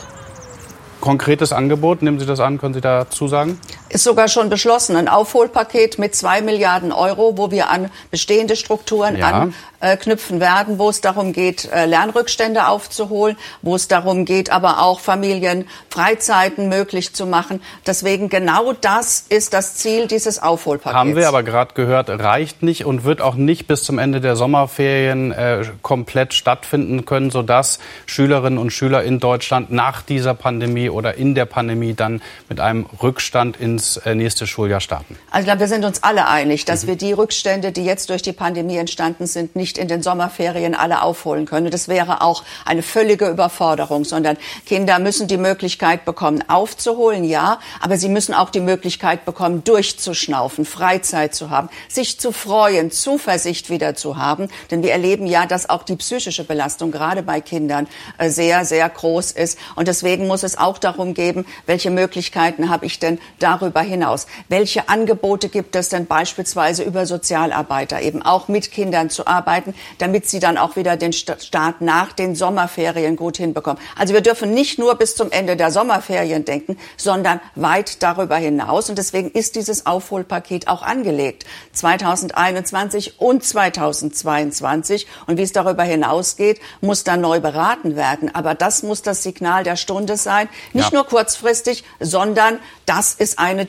Konkretes 1.01 1.53
Angebot, 1.53 2.01
nehmen 2.01 2.19
Sie 2.19 2.25
das 2.25 2.39
an, 2.39 2.57
können 2.57 2.73
Sie 2.73 2.81
da 2.81 3.09
zusagen? 3.09 3.59
ist 3.89 4.03
sogar 4.03 4.27
schon 4.27 4.49
beschlossen, 4.49 4.95
ein 4.95 5.07
Aufholpaket 5.07 5.97
mit 5.99 6.15
zwei 6.15 6.41
Milliarden 6.41 6.91
Euro, 6.91 7.37
wo 7.37 7.51
wir 7.51 7.69
an 7.69 7.89
bestehende 8.11 8.55
Strukturen 8.55 9.17
ja. 9.17 9.47
Anknüpfen 9.79 10.39
werden, 10.39 10.79
wo 10.79 10.89
es 10.89 11.01
darum 11.01 11.31
geht, 11.31 11.71
äh, 11.71 11.85
Lernrückstände 11.85 12.67
aufzuholen, 12.67 13.37
wo 13.61 13.75
es 13.75 13.87
darum 13.87 14.25
geht, 14.25 14.51
aber 14.51 14.81
auch 14.81 14.99
Familien 14.99 15.67
Freizeiten 15.89 16.69
möglich 16.69 17.13
zu 17.13 17.25
machen. 17.25 17.61
Deswegen 17.85 18.29
genau 18.29 18.73
das 18.73 19.25
ist 19.29 19.53
das 19.53 19.75
Ziel 19.75 20.07
dieses 20.07 20.41
Aufholpakets. 20.41 20.97
Haben 20.97 21.15
wir 21.15 21.27
aber 21.27 21.43
gerade 21.43 21.73
gehört, 21.73 22.09
reicht 22.09 22.63
nicht 22.63 22.85
und 22.85 23.03
wird 23.03 23.21
auch 23.21 23.35
nicht 23.35 23.67
bis 23.67 23.83
zum 23.83 23.99
Ende 23.99 24.21
der 24.21 24.35
Sommerferien 24.35 25.31
äh, 25.31 25.63
komplett 25.81 26.33
stattfinden 26.33 27.05
können, 27.05 27.31
sodass 27.31 27.79
Schülerinnen 28.05 28.59
und 28.59 28.71
Schüler 28.71 29.03
in 29.03 29.19
Deutschland 29.19 29.71
nach 29.71 30.01
dieser 30.01 30.33
Pandemie 30.33 30.89
oder 30.89 31.15
in 31.15 31.35
der 31.35 31.45
Pandemie 31.45 31.93
dann 31.93 32.21
mit 32.49 32.59
einem 32.59 32.85
Rückstand 33.01 33.57
in 33.57 33.67
ins 33.67 33.97
äh, 33.97 34.15
nächste 34.15 34.47
Schuljahr 34.47 34.79
starten? 34.79 35.17
Also 35.29 35.41
ich 35.41 35.45
glaube, 35.45 35.59
wir 35.59 35.67
sind 35.67 35.83
uns 35.83 36.01
alle 36.03 36.27
einig, 36.27 36.63
dass 36.65 36.83
mhm. 36.83 36.87
wir 36.87 36.95
die 36.95 37.11
Rückstände, 37.11 37.71
die 37.71 37.83
jetzt 37.83 38.09
durch 38.09 38.21
die 38.21 38.31
Pandemie 38.31 38.77
entstanden 38.77 39.27
sind, 39.27 39.55
nicht 39.55 39.66
in 39.75 39.87
den 39.87 40.03
Sommerferien 40.03 40.75
alle 40.75 41.01
aufholen 41.01 41.45
können. 41.45 41.71
Das 41.71 41.87
wäre 41.87 42.21
auch 42.21 42.43
eine 42.63 42.83
völlige 42.83 43.27
Überforderung, 43.27 44.05
sondern 44.05 44.37
Kinder 44.67 44.99
müssen 44.99 45.27
die 45.27 45.37
Möglichkeit 45.37 46.05
bekommen, 46.05 46.43
aufzuholen, 46.47 47.23
ja, 47.23 47.59
aber 47.81 47.97
sie 47.97 48.09
müssen 48.09 48.33
auch 48.33 48.51
die 48.51 48.59
Möglichkeit 48.59 49.25
bekommen, 49.25 49.63
durchzuschnaufen, 49.63 50.65
Freizeit 50.65 51.33
zu 51.33 51.49
haben, 51.49 51.69
sich 51.89 52.19
zu 52.19 52.31
freuen, 52.31 52.91
Zuversicht 52.91 53.69
wieder 53.69 53.95
zu 53.95 54.17
haben. 54.17 54.49
Denn 54.69 54.83
wir 54.83 54.91
erleben 54.91 55.25
ja, 55.25 55.45
dass 55.45 55.69
auch 55.69 55.83
die 55.83 55.95
psychische 55.95 56.43
Belastung 56.43 56.91
gerade 56.91 57.23
bei 57.23 57.41
Kindern 57.41 57.87
äh, 58.17 58.29
sehr, 58.29 58.65
sehr 58.65 58.87
groß 58.87 59.31
ist. 59.31 59.57
Und 59.75 59.87
deswegen 59.87 60.27
muss 60.27 60.43
es 60.43 60.57
auch 60.57 60.77
darum 60.77 61.13
geben, 61.13 61.45
welche 61.65 61.89
Möglichkeiten 61.89 62.69
habe 62.69 62.85
ich 62.85 62.99
denn 62.99 63.19
darüber 63.39 63.81
hinaus? 63.81 64.27
Welche 64.49 64.89
Angebote 64.89 65.49
gibt 65.49 65.75
es 65.75 65.89
denn 65.89 66.05
beispielsweise 66.05 66.83
über 66.83 67.05
Sozialarbeiter, 67.05 68.01
eben 68.01 68.21
auch 68.21 68.47
mit 68.47 68.71
Kindern 68.71 69.09
zu 69.09 69.25
arbeiten, 69.25 69.56
damit 69.97 70.29
sie 70.29 70.39
dann 70.39 70.57
auch 70.57 70.75
wieder 70.75 70.95
den 70.95 71.11
Start 71.11 71.81
nach 71.81 72.13
den 72.13 72.35
Sommerferien 72.35 73.15
gut 73.15 73.37
hinbekommen? 73.37 73.81
Also 73.97 74.13
wir 74.13 74.21
dürfen 74.21 74.53
nicht 74.53 74.79
nur 74.79 74.95
bis 74.95 75.15
zum 75.15 75.31
Ende 75.31 75.57
der 75.57 75.71
Sommerferien 75.71 76.45
denken, 76.45 76.77
sondern 76.95 77.41
weit 77.55 78.03
darüber 78.03 78.37
hinaus. 78.37 78.89
Und 78.89 78.97
deswegen 78.97 79.31
ist 79.31 79.55
dieses 79.55 79.85
Aufholpaket 79.85 80.67
auch 80.67 80.83
angelegt. 80.83 81.45
2021 81.73 83.19
und 83.19 83.43
2022. 83.43 85.07
Und 85.25 85.37
wie 85.37 85.43
es 85.43 85.51
darüber 85.51 85.83
hinausgeht, 85.83 86.61
muss 86.79 87.03
dann 87.03 87.21
neu 87.21 87.39
beraten 87.39 87.95
werden. 87.95 88.33
Aber 88.33 88.55
das 88.55 88.83
muss 88.83 89.01
das 89.01 89.23
Signal 89.23 89.63
der 89.63 89.75
Stunde 89.75 90.15
sein. 90.15 90.47
Nicht 90.73 90.91
ja. 90.91 90.99
nur 90.99 91.07
kurzfristig, 91.07 91.83
sondern 91.99 92.59
das 92.85 93.13
ist 93.13 93.39
ein 93.39 93.57
eine 93.57 93.67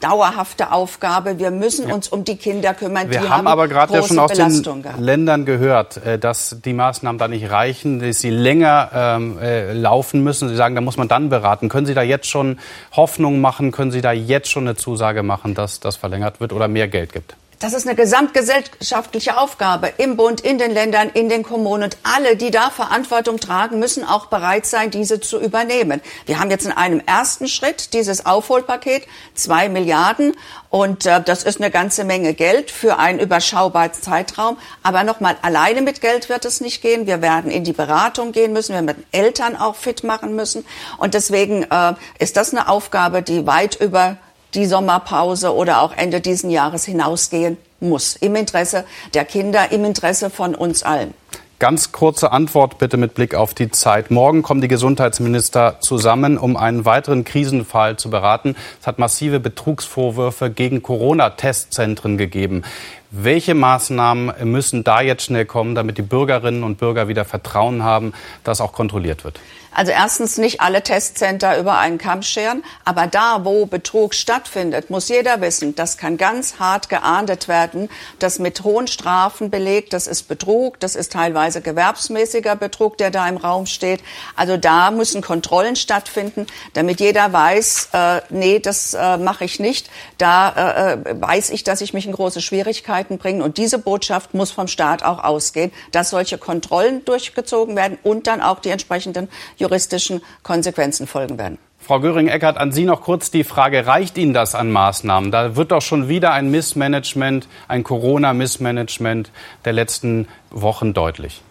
dauerhafte 0.00 0.72
Aufgabe. 0.72 1.38
Wir 1.38 1.50
müssen 1.50 1.90
uns 1.90 2.08
um 2.08 2.24
die 2.24 2.36
Kinder 2.36 2.74
kümmern. 2.74 3.10
Wir 3.10 3.20
die 3.20 3.28
haben, 3.28 3.38
haben 3.38 3.46
aber 3.46 3.68
gerade 3.68 3.94
ja 3.94 4.02
schon 4.02 4.18
aus 4.18 4.32
Belastung 4.32 4.76
den 4.76 4.82
gehabt. 4.84 5.00
Ländern 5.00 5.44
gehört, 5.44 5.96
äh, 5.98 6.18
dass 6.18 6.56
die 6.64 6.72
Maßnahmen 6.72 7.18
da 7.18 7.28
nicht 7.28 7.50
reichen, 7.50 8.00
dass 8.00 8.20
sie 8.20 8.30
länger 8.30 8.90
ähm, 8.94 9.38
äh, 9.38 9.72
laufen 9.72 10.22
müssen. 10.22 10.48
Sie 10.48 10.56
sagen, 10.56 10.74
da 10.74 10.80
muss 10.80 10.96
man 10.96 11.08
dann 11.08 11.28
beraten. 11.28 11.68
Können 11.68 11.86
Sie 11.86 11.94
da 11.94 12.02
jetzt 12.02 12.28
schon 12.28 12.58
Hoffnung 12.92 13.40
machen? 13.40 13.72
Können 13.72 13.90
Sie 13.90 14.00
da 14.00 14.12
jetzt 14.12 14.50
schon 14.50 14.66
eine 14.66 14.76
Zusage 14.76 15.22
machen, 15.22 15.54
dass 15.54 15.80
das 15.80 15.96
verlängert 15.96 16.40
wird 16.40 16.52
oder 16.52 16.68
mehr 16.68 16.88
Geld 16.88 17.12
gibt? 17.12 17.36
Das 17.60 17.72
ist 17.72 17.88
eine 17.88 17.96
gesamtgesellschaftliche 17.96 19.36
Aufgabe 19.36 19.92
im 19.98 20.16
Bund, 20.16 20.40
in 20.40 20.58
den 20.58 20.70
Ländern, 20.70 21.10
in 21.10 21.28
den 21.28 21.42
Kommunen. 21.42 21.82
Und 21.82 21.96
alle, 22.04 22.36
die 22.36 22.52
da 22.52 22.70
Verantwortung 22.70 23.40
tragen, 23.40 23.80
müssen 23.80 24.04
auch 24.04 24.26
bereit 24.26 24.64
sein, 24.64 24.92
diese 24.92 25.18
zu 25.18 25.40
übernehmen. 25.40 26.00
Wir 26.26 26.38
haben 26.38 26.52
jetzt 26.52 26.66
in 26.66 26.72
einem 26.72 27.02
ersten 27.04 27.48
Schritt 27.48 27.94
dieses 27.94 28.24
Aufholpaket, 28.26 29.08
zwei 29.34 29.68
Milliarden. 29.68 30.36
Und 30.70 31.04
äh, 31.06 31.20
das 31.20 31.42
ist 31.42 31.60
eine 31.60 31.72
ganze 31.72 32.04
Menge 32.04 32.32
Geld 32.32 32.70
für 32.70 33.00
einen 33.00 33.18
überschaubaren 33.18 33.92
Zeitraum. 33.92 34.56
Aber 34.84 35.02
nochmal, 35.02 35.36
alleine 35.42 35.82
mit 35.82 36.00
Geld 36.00 36.28
wird 36.28 36.44
es 36.44 36.60
nicht 36.60 36.80
gehen. 36.80 37.08
Wir 37.08 37.22
werden 37.22 37.50
in 37.50 37.64
die 37.64 37.72
Beratung 37.72 38.30
gehen 38.30 38.52
müssen. 38.52 38.74
Wir 38.74 38.86
werden 38.86 39.04
Eltern 39.10 39.56
auch 39.56 39.74
fit 39.74 40.04
machen 40.04 40.36
müssen. 40.36 40.64
Und 40.98 41.14
deswegen 41.14 41.64
äh, 41.64 41.94
ist 42.20 42.36
das 42.36 42.52
eine 42.52 42.68
Aufgabe, 42.68 43.22
die 43.22 43.48
weit 43.48 43.80
über 43.80 44.16
die 44.54 44.66
Sommerpause 44.66 45.54
oder 45.54 45.82
auch 45.82 45.92
Ende 45.96 46.20
diesen 46.20 46.50
Jahres 46.50 46.84
hinausgehen 46.84 47.56
muss. 47.80 48.16
Im 48.16 48.34
Interesse 48.36 48.84
der 49.14 49.24
Kinder, 49.24 49.70
im 49.72 49.84
Interesse 49.84 50.30
von 50.30 50.54
uns 50.54 50.82
allen. 50.82 51.14
Ganz 51.60 51.90
kurze 51.90 52.30
Antwort 52.30 52.78
bitte 52.78 52.96
mit 52.96 53.14
Blick 53.14 53.34
auf 53.34 53.52
die 53.52 53.68
Zeit. 53.68 54.12
Morgen 54.12 54.42
kommen 54.42 54.60
die 54.60 54.68
Gesundheitsminister 54.68 55.78
zusammen, 55.80 56.38
um 56.38 56.56
einen 56.56 56.84
weiteren 56.84 57.24
Krisenfall 57.24 57.96
zu 57.96 58.10
beraten. 58.10 58.54
Es 58.80 58.86
hat 58.86 59.00
massive 59.00 59.40
Betrugsvorwürfe 59.40 60.50
gegen 60.50 60.84
Corona-Testzentren 60.84 62.16
gegeben. 62.16 62.62
Welche 63.10 63.54
Maßnahmen 63.54 64.48
müssen 64.48 64.84
da 64.84 65.00
jetzt 65.00 65.24
schnell 65.24 65.46
kommen, 65.46 65.74
damit 65.74 65.98
die 65.98 66.02
Bürgerinnen 66.02 66.62
und 66.62 66.78
Bürger 66.78 67.08
wieder 67.08 67.24
Vertrauen 67.24 67.82
haben, 67.82 68.12
dass 68.44 68.60
auch 68.60 68.72
kontrolliert 68.72 69.24
wird? 69.24 69.40
Also 69.74 69.92
erstens 69.92 70.38
nicht 70.38 70.60
alle 70.60 70.82
Testcenter 70.82 71.58
über 71.58 71.78
einen 71.78 71.98
Kamm 71.98 72.22
scheren, 72.22 72.64
aber 72.84 73.06
da, 73.06 73.44
wo 73.44 73.66
Betrug 73.66 74.14
stattfindet, 74.14 74.90
muss 74.90 75.08
jeder 75.08 75.40
wissen, 75.40 75.74
das 75.74 75.98
kann 75.98 76.16
ganz 76.16 76.58
hart 76.58 76.88
geahndet 76.88 77.48
werden, 77.48 77.88
das 78.18 78.38
mit 78.38 78.64
hohen 78.64 78.86
Strafen 78.86 79.50
belegt, 79.50 79.92
das 79.92 80.06
ist 80.06 80.28
Betrug, 80.28 80.80
das 80.80 80.96
ist 80.96 81.12
teilweise 81.12 81.60
gewerbsmäßiger 81.60 82.56
Betrug, 82.56 82.98
der 82.98 83.10
da 83.10 83.28
im 83.28 83.36
Raum 83.36 83.66
steht. 83.66 84.00
Also 84.36 84.56
da 84.56 84.90
müssen 84.90 85.22
Kontrollen 85.22 85.76
stattfinden, 85.76 86.46
damit 86.72 87.00
jeder 87.00 87.32
weiß, 87.32 87.90
äh, 87.92 88.20
nee, 88.30 88.58
das 88.58 88.94
äh, 88.94 89.16
mache 89.16 89.44
ich 89.44 89.60
nicht. 89.60 89.90
Da 90.16 90.50
äh, 90.50 90.92
äh 90.92 91.20
weiß 91.20 91.50
ich, 91.50 91.64
dass 91.64 91.80
ich 91.80 91.92
mich 91.92 92.06
in 92.06 92.12
große 92.12 92.40
Schwierigkeiten 92.40 93.18
bringe. 93.18 93.44
Und 93.44 93.58
diese 93.58 93.78
Botschaft 93.78 94.34
muss 94.34 94.50
vom 94.50 94.68
Staat 94.68 95.02
auch 95.02 95.22
ausgehen, 95.22 95.72
dass 95.92 96.10
solche 96.10 96.38
Kontrollen 96.38 97.04
durchgezogen 97.04 97.76
werden 97.76 97.98
und 98.02 98.26
dann 98.26 98.40
auch 98.40 98.60
die 98.60 98.70
entsprechenden 98.70 99.28
juristischen 99.68 100.22
Konsequenzen 100.42 101.06
folgen 101.06 101.38
werden. 101.38 101.58
Frau 101.80 102.00
Göring-Eckardt, 102.00 102.58
an 102.58 102.72
Sie 102.72 102.84
noch 102.84 103.02
kurz 103.02 103.30
die 103.30 103.44
Frage, 103.44 103.86
reicht 103.86 104.18
Ihnen 104.18 104.34
das 104.34 104.54
an 104.54 104.70
Maßnahmen? 104.70 105.30
Da 105.30 105.56
wird 105.56 105.72
doch 105.72 105.80
schon 105.80 106.08
wieder 106.08 106.32
ein 106.32 106.50
Missmanagement, 106.50 107.48
ein 107.68 107.84
Corona-Missmanagement 107.84 109.30
der 109.64 109.72
letzten 109.72 110.28
Wochen 110.50 110.92
deutlich. 110.92 111.42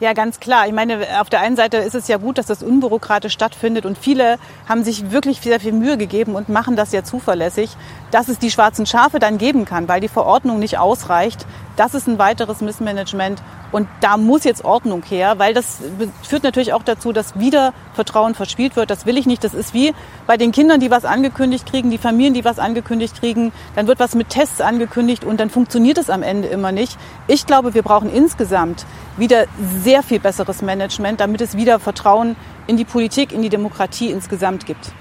Ja, 0.00 0.12
ganz 0.12 0.38
klar. 0.38 0.68
Ich 0.68 0.72
meine, 0.72 1.20
auf 1.20 1.28
der 1.28 1.40
einen 1.40 1.56
Seite 1.56 1.78
ist 1.78 1.96
es 1.96 2.06
ja 2.06 2.18
gut, 2.18 2.38
dass 2.38 2.46
das 2.46 2.62
unbürokratisch 2.62 3.32
stattfindet 3.32 3.84
und 3.84 3.98
viele 3.98 4.38
haben 4.68 4.84
sich 4.84 5.10
wirklich 5.10 5.40
sehr 5.40 5.58
viel 5.58 5.72
Mühe 5.72 5.98
gegeben 5.98 6.36
und 6.36 6.48
machen 6.48 6.76
das 6.76 6.92
ja 6.92 7.02
zuverlässig, 7.02 7.70
dass 8.12 8.28
es 8.28 8.38
die 8.38 8.52
schwarzen 8.52 8.86
Schafe 8.86 9.18
dann 9.18 9.38
geben 9.38 9.64
kann, 9.64 9.88
weil 9.88 10.00
die 10.00 10.06
Verordnung 10.06 10.60
nicht 10.60 10.78
ausreicht. 10.78 11.46
Das 11.78 11.94
ist 11.94 12.08
ein 12.08 12.18
weiteres 12.18 12.60
Missmanagement 12.60 13.40
und 13.70 13.86
da 14.00 14.16
muss 14.16 14.42
jetzt 14.42 14.64
Ordnung 14.64 15.04
her, 15.04 15.38
weil 15.38 15.54
das 15.54 15.78
führt 16.24 16.42
natürlich 16.42 16.72
auch 16.72 16.82
dazu, 16.82 17.12
dass 17.12 17.38
wieder 17.38 17.72
Vertrauen 17.94 18.34
verspielt 18.34 18.74
wird. 18.74 18.90
Das 18.90 19.06
will 19.06 19.16
ich 19.16 19.26
nicht. 19.26 19.44
Das 19.44 19.54
ist 19.54 19.74
wie 19.74 19.94
bei 20.26 20.36
den 20.36 20.50
Kindern, 20.50 20.80
die 20.80 20.90
was 20.90 21.04
angekündigt 21.04 21.70
kriegen, 21.70 21.90
die 21.90 21.98
Familien, 21.98 22.34
die 22.34 22.44
was 22.44 22.58
angekündigt 22.58 23.20
kriegen. 23.20 23.52
Dann 23.76 23.86
wird 23.86 24.00
was 24.00 24.16
mit 24.16 24.28
Tests 24.28 24.60
angekündigt 24.60 25.22
und 25.22 25.38
dann 25.38 25.50
funktioniert 25.50 25.98
es 25.98 26.10
am 26.10 26.24
Ende 26.24 26.48
immer 26.48 26.72
nicht. 26.72 26.98
Ich 27.28 27.46
glaube, 27.46 27.74
wir 27.74 27.84
brauchen 27.84 28.12
insgesamt 28.12 28.84
wieder 29.16 29.44
sehr 29.84 30.02
viel 30.02 30.18
besseres 30.18 30.62
Management, 30.62 31.20
damit 31.20 31.40
es 31.40 31.56
wieder 31.56 31.78
Vertrauen 31.78 32.34
in 32.66 32.76
die 32.76 32.84
Politik, 32.84 33.32
in 33.32 33.42
die 33.42 33.50
Demokratie 33.50 34.10
insgesamt 34.10 34.66
gibt. 34.66 34.92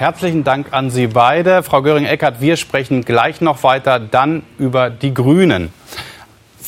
Herzlichen 0.00 0.44
Dank 0.44 0.68
an 0.72 0.88
Sie 0.88 1.08
beide. 1.08 1.62
Frau 1.62 1.82
Göring-Eckardt, 1.82 2.40
wir 2.40 2.56
sprechen 2.56 3.04
gleich 3.04 3.42
noch 3.42 3.62
weiter 3.64 4.00
dann 4.00 4.44
über 4.56 4.88
die 4.88 5.12
Grünen. 5.12 5.70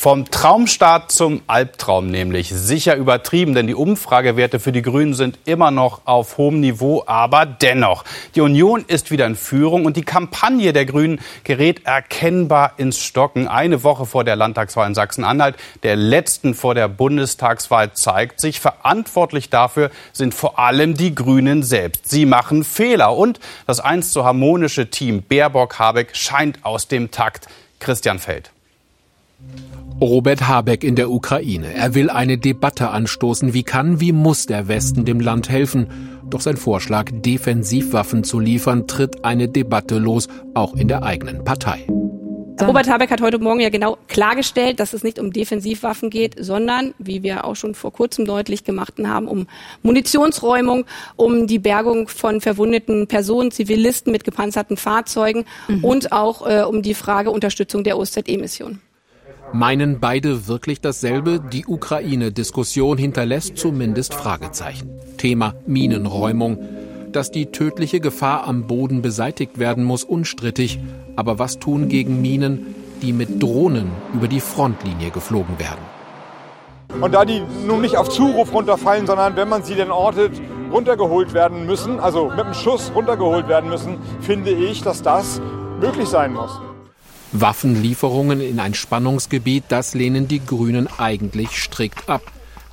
Vom 0.02 0.28
Traumstart 0.28 1.12
zum 1.12 1.42
Albtraum 1.46 2.08
nämlich. 2.08 2.48
Sicher 2.48 2.96
übertrieben, 2.96 3.54
denn 3.54 3.68
die 3.68 3.76
Umfragewerte 3.76 4.58
für 4.58 4.72
die 4.72 4.82
Grünen 4.82 5.14
sind 5.14 5.38
immer 5.44 5.70
noch 5.70 6.00
auf 6.06 6.38
hohem 6.38 6.58
Niveau, 6.58 7.04
aber 7.06 7.46
dennoch. 7.46 8.02
Die 8.34 8.40
Union 8.40 8.84
ist 8.88 9.12
wieder 9.12 9.26
in 9.26 9.36
Führung 9.36 9.84
und 9.84 9.96
die 9.96 10.02
Kampagne 10.02 10.72
der 10.72 10.86
Grünen 10.86 11.20
gerät 11.44 11.86
erkennbar 11.86 12.72
ins 12.78 12.98
Stocken. 12.98 13.46
Eine 13.46 13.84
Woche 13.84 14.04
vor 14.04 14.24
der 14.24 14.34
Landtagswahl 14.34 14.88
in 14.88 14.96
Sachsen-Anhalt, 14.96 15.54
der 15.84 15.94
letzten 15.94 16.54
vor 16.54 16.74
der 16.74 16.88
Bundestagswahl, 16.88 17.92
zeigt 17.92 18.40
sich, 18.40 18.58
verantwortlich 18.58 19.50
dafür 19.50 19.92
sind 20.12 20.34
vor 20.34 20.58
allem 20.58 20.94
die 20.94 21.14
Grünen 21.14 21.62
selbst. 21.62 22.10
Sie 22.10 22.26
machen 22.26 22.64
Fehler 22.64 23.16
und 23.16 23.38
das 23.68 23.78
einst 23.78 24.10
so 24.10 24.24
harmonische 24.24 24.90
Team 24.90 25.22
Baerbock-Habeck 25.22 26.16
scheint 26.16 26.64
aus 26.64 26.88
dem 26.88 27.12
Takt. 27.12 27.46
Christian 27.78 28.18
Feld. 28.18 28.50
Robert 30.00 30.48
Habeck 30.48 30.84
in 30.84 30.96
der 30.96 31.10
Ukraine. 31.10 31.72
Er 31.74 31.94
will 31.94 32.10
eine 32.10 32.38
Debatte 32.38 32.90
anstoßen. 32.90 33.54
Wie 33.54 33.62
kann, 33.62 34.00
wie 34.00 34.12
muss 34.12 34.46
der 34.46 34.68
Westen 34.68 35.04
dem 35.04 35.20
Land 35.20 35.48
helfen? 35.48 35.86
Doch 36.28 36.40
sein 36.40 36.56
Vorschlag, 36.56 37.10
Defensivwaffen 37.12 38.24
zu 38.24 38.40
liefern, 38.40 38.86
tritt 38.86 39.24
eine 39.24 39.48
Debatte 39.48 39.98
los, 39.98 40.28
auch 40.54 40.74
in 40.74 40.88
der 40.88 41.02
eigenen 41.02 41.44
Partei. 41.44 41.86
Robert 42.60 42.88
Habeck 42.88 43.10
hat 43.10 43.20
heute 43.20 43.38
Morgen 43.38 43.60
ja 43.60 43.70
genau 43.70 43.98
klargestellt, 44.08 44.78
dass 44.78 44.92
es 44.92 45.02
nicht 45.02 45.18
um 45.18 45.32
Defensivwaffen 45.32 46.10
geht, 46.10 46.36
sondern, 46.38 46.94
wie 46.98 47.22
wir 47.22 47.44
auch 47.44 47.56
schon 47.56 47.74
vor 47.74 47.92
kurzem 47.92 48.24
deutlich 48.24 48.64
gemacht 48.64 48.94
haben, 49.04 49.26
um 49.26 49.46
Munitionsräumung, 49.82 50.84
um 51.16 51.46
die 51.46 51.58
Bergung 51.58 52.08
von 52.08 52.40
verwundeten 52.40 53.06
Personen, 53.08 53.50
Zivilisten 53.50 54.12
mit 54.12 54.24
gepanzerten 54.24 54.76
Fahrzeugen 54.76 55.44
mhm. 55.68 55.84
und 55.84 56.12
auch 56.12 56.46
äh, 56.46 56.62
um 56.62 56.82
die 56.82 56.94
Frage 56.94 57.30
Unterstützung 57.30 57.84
der 57.84 57.98
OZE-Mission. 57.98 58.80
Meinen 59.54 60.00
beide 60.00 60.48
wirklich 60.48 60.80
dasselbe? 60.80 61.38
Die 61.38 61.66
Ukraine-Diskussion 61.66 62.96
hinterlässt 62.96 63.58
zumindest 63.58 64.14
Fragezeichen. 64.14 64.88
Thema 65.18 65.54
Minenräumung. 65.66 66.58
Dass 67.12 67.30
die 67.30 67.46
tödliche 67.46 68.00
Gefahr 68.00 68.46
am 68.46 68.66
Boden 68.66 69.02
beseitigt 69.02 69.58
werden 69.58 69.84
muss, 69.84 70.04
unstrittig. 70.04 70.80
Aber 71.16 71.38
was 71.38 71.58
tun 71.58 71.88
gegen 71.88 72.22
Minen, 72.22 72.74
die 73.02 73.12
mit 73.12 73.42
Drohnen 73.42 73.90
über 74.14 74.26
die 74.26 74.40
Frontlinie 74.40 75.10
geflogen 75.10 75.58
werden? 75.58 75.84
Und 77.02 77.12
da 77.12 77.26
die 77.26 77.42
nun 77.66 77.82
nicht 77.82 77.98
auf 77.98 78.08
Zuruf 78.08 78.54
runterfallen, 78.54 79.06
sondern 79.06 79.36
wenn 79.36 79.50
man 79.50 79.62
sie 79.64 79.74
denn 79.74 79.90
ortet, 79.90 80.32
runtergeholt 80.72 81.34
werden 81.34 81.66
müssen, 81.66 82.00
also 82.00 82.30
mit 82.30 82.40
einem 82.40 82.54
Schuss 82.54 82.90
runtergeholt 82.94 83.48
werden 83.48 83.68
müssen, 83.68 83.98
finde 84.22 84.50
ich, 84.50 84.80
dass 84.82 85.02
das 85.02 85.42
möglich 85.78 86.08
sein 86.08 86.32
muss. 86.32 86.58
Waffenlieferungen 87.32 88.40
in 88.40 88.60
ein 88.60 88.74
Spannungsgebiet, 88.74 89.64
das 89.68 89.94
lehnen 89.94 90.28
die 90.28 90.44
Grünen 90.44 90.88
eigentlich 90.98 91.62
strikt 91.62 92.08
ab. 92.08 92.22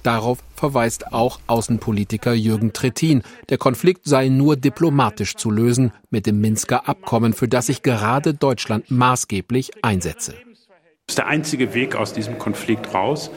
Darauf 0.03 0.39
verweist 0.55 1.13
auch 1.13 1.39
Außenpolitiker 1.47 2.33
Jürgen 2.33 2.73
Trittin. 2.73 3.23
Der 3.49 3.57
Konflikt 3.57 4.05
sei 4.05 4.29
nur 4.29 4.55
diplomatisch 4.55 5.35
zu 5.35 5.51
lösen 5.51 5.91
mit 6.09 6.25
dem 6.25 6.41
Minsker 6.41 6.87
Abkommen, 6.87 7.33
für 7.33 7.47
das 7.47 7.67
sich 7.67 7.83
gerade 7.83 8.33
Deutschland 8.33 8.91
maßgeblich 8.91 9.71
einsetze. 9.83 10.33
Das 10.33 11.13
ist 11.13 11.17
der 11.17 11.27
einzige 11.27 11.73
Weg 11.73 11.95
aus 11.95 12.13
diesem 12.13 12.37
Konflikt 12.37 12.93
raus. 12.93 13.31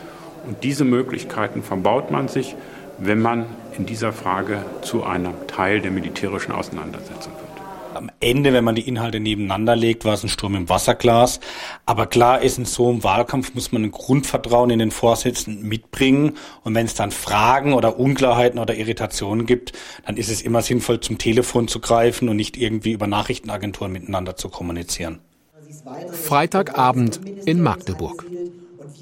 Und 0.46 0.64
diese 0.64 0.84
Möglichkeiten 0.84 1.62
verbaut 1.62 2.10
man 2.10 2.28
sich, 2.28 2.56
wenn 2.98 3.22
man 3.22 3.46
in 3.76 3.86
dieser 3.86 4.12
Frage 4.12 4.64
zu 4.82 5.04
einem 5.04 5.34
Teil 5.46 5.80
der 5.80 5.92
militärischen 5.92 6.52
Auseinandersetzung 6.52 7.32
wird 7.32 7.41
am 7.96 8.10
Ende, 8.20 8.52
wenn 8.52 8.64
man 8.64 8.74
die 8.74 8.86
Inhalte 8.86 9.20
nebeneinander 9.20 9.76
legt, 9.76 10.04
war 10.04 10.14
es 10.14 10.22
ein 10.22 10.28
Sturm 10.28 10.54
im 10.54 10.68
Wasserglas. 10.68 11.40
Aber 11.86 12.06
klar 12.06 12.42
ist, 12.42 12.58
in 12.58 12.64
so 12.64 12.88
einem 12.88 13.04
Wahlkampf 13.04 13.54
muss 13.54 13.72
man 13.72 13.84
ein 13.84 13.90
Grundvertrauen 13.90 14.70
in 14.70 14.78
den 14.78 14.90
Vorsitzenden 14.90 15.68
mitbringen. 15.68 16.36
Und 16.64 16.74
wenn 16.74 16.86
es 16.86 16.94
dann 16.94 17.10
Fragen 17.10 17.74
oder 17.74 17.98
Unklarheiten 17.98 18.58
oder 18.58 18.74
Irritationen 18.74 19.46
gibt, 19.46 19.72
dann 20.06 20.16
ist 20.16 20.30
es 20.30 20.42
immer 20.42 20.62
sinnvoll, 20.62 21.00
zum 21.00 21.18
Telefon 21.18 21.68
zu 21.68 21.80
greifen 21.80 22.28
und 22.28 22.36
nicht 22.36 22.56
irgendwie 22.56 22.92
über 22.92 23.06
Nachrichtenagenturen 23.06 23.92
miteinander 23.92 24.36
zu 24.36 24.48
kommunizieren. 24.48 25.20
Freitagabend 26.12 27.20
in 27.46 27.62
Magdeburg. 27.62 28.24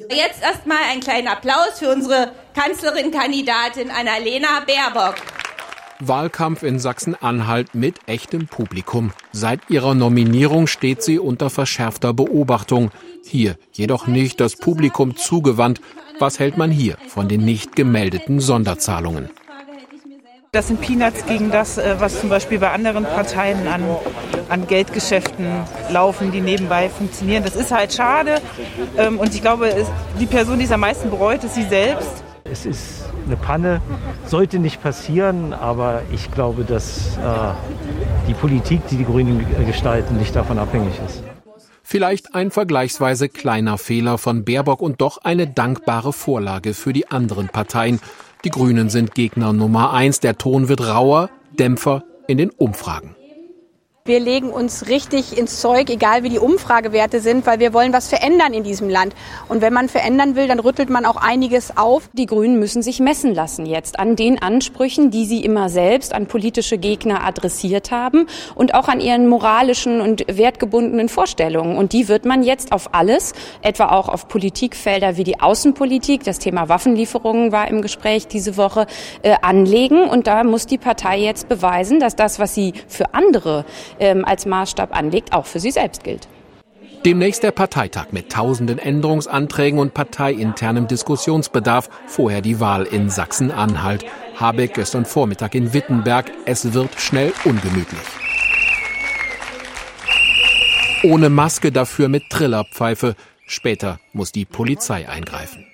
Jetzt 0.09 0.43
erstmal 0.43 0.79
einen 0.91 1.01
kleinen 1.01 1.29
Applaus 1.29 1.79
für 1.79 1.91
unsere 1.91 2.33
Kanzlerin-Kandidatin 2.55 3.91
Annalena 3.91 4.61
Baerbock. 4.67 5.17
Wahlkampf 6.00 6.62
in 6.62 6.78
Sachsen-Anhalt 6.78 7.75
mit 7.75 7.99
echtem 8.07 8.47
Publikum. 8.47 9.12
Seit 9.33 9.69
ihrer 9.69 9.95
Nominierung 9.95 10.66
steht 10.66 11.02
sie 11.02 11.19
unter 11.19 11.50
verschärfter 11.50 12.12
Beobachtung. 12.12 12.90
Hier 13.25 13.57
jedoch 13.73 14.07
nicht 14.07 14.40
das 14.40 14.57
Publikum 14.57 15.16
zugewandt. 15.16 15.80
Was 16.19 16.38
hält 16.38 16.57
man 16.57 16.71
hier 16.71 16.97
von 17.09 17.28
den 17.28 17.45
nicht 17.45 17.76
gemeldeten 17.76 18.40
Sonderzahlungen? 18.40 19.30
Das 20.52 20.66
sind 20.66 20.80
Peanuts 20.80 21.25
gegen 21.26 21.52
das, 21.52 21.78
äh, 21.78 21.95
was 22.00 22.21
zum 22.21 22.28
Beispiel 22.28 22.59
bei 22.59 22.73
anderen 22.73 23.04
Parteien 23.04 23.69
an, 23.69 23.85
an 24.49 24.66
Geldgeschäften 24.66 25.47
laufen, 25.90 26.33
die 26.33 26.40
nebenbei 26.40 26.88
funktionieren. 26.88 27.45
Das 27.45 27.54
ist 27.54 27.71
halt 27.71 27.92
schade. 27.92 28.40
Ähm, 28.99 29.21
und 29.21 29.33
ich 29.33 29.42
glaube, 29.42 29.87
die 30.19 30.26
Person, 30.26 30.59
die 30.59 30.64
es 30.64 30.73
am 30.73 30.80
meisten 30.80 31.09
bereut, 31.09 31.45
ist 31.45 31.54
sie 31.54 31.62
selbst. 31.62 32.25
Es 32.42 32.66
ist 32.66 33.04
eine 33.27 33.37
Panne, 33.37 33.81
sollte 34.27 34.59
nicht 34.59 34.83
passieren, 34.83 35.53
aber 35.53 36.03
ich 36.12 36.31
glaube, 36.31 36.65
dass 36.65 37.17
äh, 37.17 37.21
die 38.28 38.35
Politik, 38.35 38.87
die 38.89 38.97
die 38.97 39.04
Grünen 39.04 39.45
gestalten, 39.67 40.17
nicht 40.17 40.35
davon 40.35 40.59
abhängig 40.59 40.95
ist. 41.06 41.23
Vielleicht 41.83 42.35
ein 42.35 42.52
vergleichsweise 42.52 43.28
kleiner 43.28 43.76
Fehler 43.76 44.17
von 44.17 44.45
Baerbock 44.45 44.80
und 44.80 45.00
doch 45.00 45.19
eine 45.25 45.49
dankbare 45.49 46.13
Vorlage 46.13 46.73
für 46.73 46.93
die 46.93 47.11
anderen 47.11 47.49
Parteien. 47.49 47.99
Die 48.45 48.50
Grünen 48.50 48.91
sind 48.91 49.15
Gegner 49.17 49.52
Nummer 49.52 49.93
eins. 49.93 50.21
Der 50.21 50.39
Ton 50.39 50.69
wird 50.69 50.87
rauer, 50.87 51.30
Dämpfer 51.59 52.04
in 52.28 52.39
den 52.39 52.50
Umfragen. 52.50 53.17
Wir 54.06 54.19
legen 54.19 54.49
uns 54.49 54.89
richtig 54.89 55.36
ins 55.36 55.60
Zeug, 55.60 55.91
egal 55.91 56.23
wie 56.23 56.30
die 56.30 56.39
Umfragewerte 56.39 57.21
sind, 57.21 57.45
weil 57.45 57.60
wir 57.60 57.75
wollen 57.75 57.93
was 57.93 58.08
verändern 58.08 58.54
in 58.54 58.63
diesem 58.63 58.89
Land. 58.89 59.15
Und 59.47 59.60
wenn 59.60 59.75
man 59.75 59.91
verändern 59.91 60.36
will, 60.36 60.49
dann 60.49 60.58
rüttelt 60.58 60.89
man 60.89 61.04
auch 61.04 61.17
einiges 61.17 61.76
auf. 61.76 62.08
Die 62.15 62.25
Grünen 62.25 62.58
müssen 62.58 62.80
sich 62.80 62.99
messen 62.99 63.34
lassen 63.34 63.67
jetzt 63.67 63.99
an 63.99 64.17
den 64.17 64.41
Ansprüchen, 64.41 65.10
die 65.10 65.26
sie 65.26 65.45
immer 65.45 65.69
selbst 65.69 66.15
an 66.15 66.25
politische 66.25 66.78
Gegner 66.78 67.26
adressiert 67.26 67.91
haben 67.91 68.26
und 68.54 68.73
auch 68.73 68.89
an 68.89 69.00
ihren 69.00 69.28
moralischen 69.28 70.00
und 70.00 70.25
wertgebundenen 70.34 71.10
Vorstellungen. 71.10 71.76
Und 71.76 71.93
die 71.93 72.08
wird 72.08 72.25
man 72.25 72.43
jetzt 72.43 72.73
auf 72.73 72.95
alles, 72.95 73.34
etwa 73.60 73.91
auch 73.91 74.08
auf 74.08 74.28
Politikfelder 74.28 75.19
wie 75.19 75.25
die 75.25 75.41
Außenpolitik, 75.41 76.25
das 76.25 76.39
Thema 76.39 76.71
Waffenlieferungen 76.71 77.52
war 77.52 77.69
im 77.69 77.82
Gespräch 77.82 78.28
diese 78.28 78.56
Woche, 78.56 78.86
äh, 79.21 79.36
anlegen. 79.43 80.08
Und 80.08 80.26
da 80.26 80.43
muss 80.43 80.67
die 80.67 80.78
Partei 80.78 81.19
jetzt 81.19 81.50
beweisen, 81.50 82.00
dass 82.00 82.17
das, 82.17 82.39
was 82.39 82.54
sie 82.54 82.73
für 82.89 83.13
andere 83.13 83.67
ähm, 84.00 84.25
als 84.25 84.47
Maßstab 84.47 84.97
anlegt, 84.97 85.32
auch 85.32 85.47
für 85.47 85.60
sie 85.60 85.71
selbst 85.71 86.02
gilt. 86.02 86.26
Demnächst 87.04 87.43
der 87.43 87.52
Parteitag 87.52 88.13
mit 88.13 88.30
tausenden 88.30 88.78
Änderungsanträgen 88.78 89.78
und 89.78 89.95
parteiinternem 89.95 90.86
Diskussionsbedarf. 90.86 91.89
Vorher 92.06 92.43
die 92.43 92.60
Wahl 92.60 92.84
in 92.84 93.08
Sachsen-Anhalt. 93.08 94.04
Habeck 94.36 94.75
gestern 94.75 95.06
Vormittag 95.06 95.54
in 95.54 95.73
Wittenberg. 95.73 96.30
Es 96.45 96.75
wird 96.75 97.00
schnell 97.00 97.32
ungemütlich. 97.45 98.00
Ohne 101.02 101.30
Maske 101.30 101.73
dafür 101.73 102.08
mit 102.08 102.25
Trillerpfeife. 102.28 103.15
Später 103.47 103.99
muss 104.13 104.30
die 104.30 104.45
Polizei 104.45 105.08
eingreifen. 105.08 105.67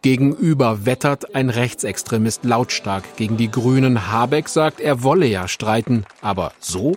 Gegenüber 0.00 0.86
wettert 0.86 1.34
ein 1.34 1.50
Rechtsextremist 1.50 2.44
lautstark 2.44 3.04
gegen 3.16 3.36
die 3.36 3.50
Grünen. 3.50 4.10
Habeck 4.10 4.48
sagt, 4.48 4.80
er 4.80 5.02
wolle 5.02 5.26
ja 5.26 5.46
streiten. 5.46 6.06
Aber 6.22 6.52
so 6.58 6.96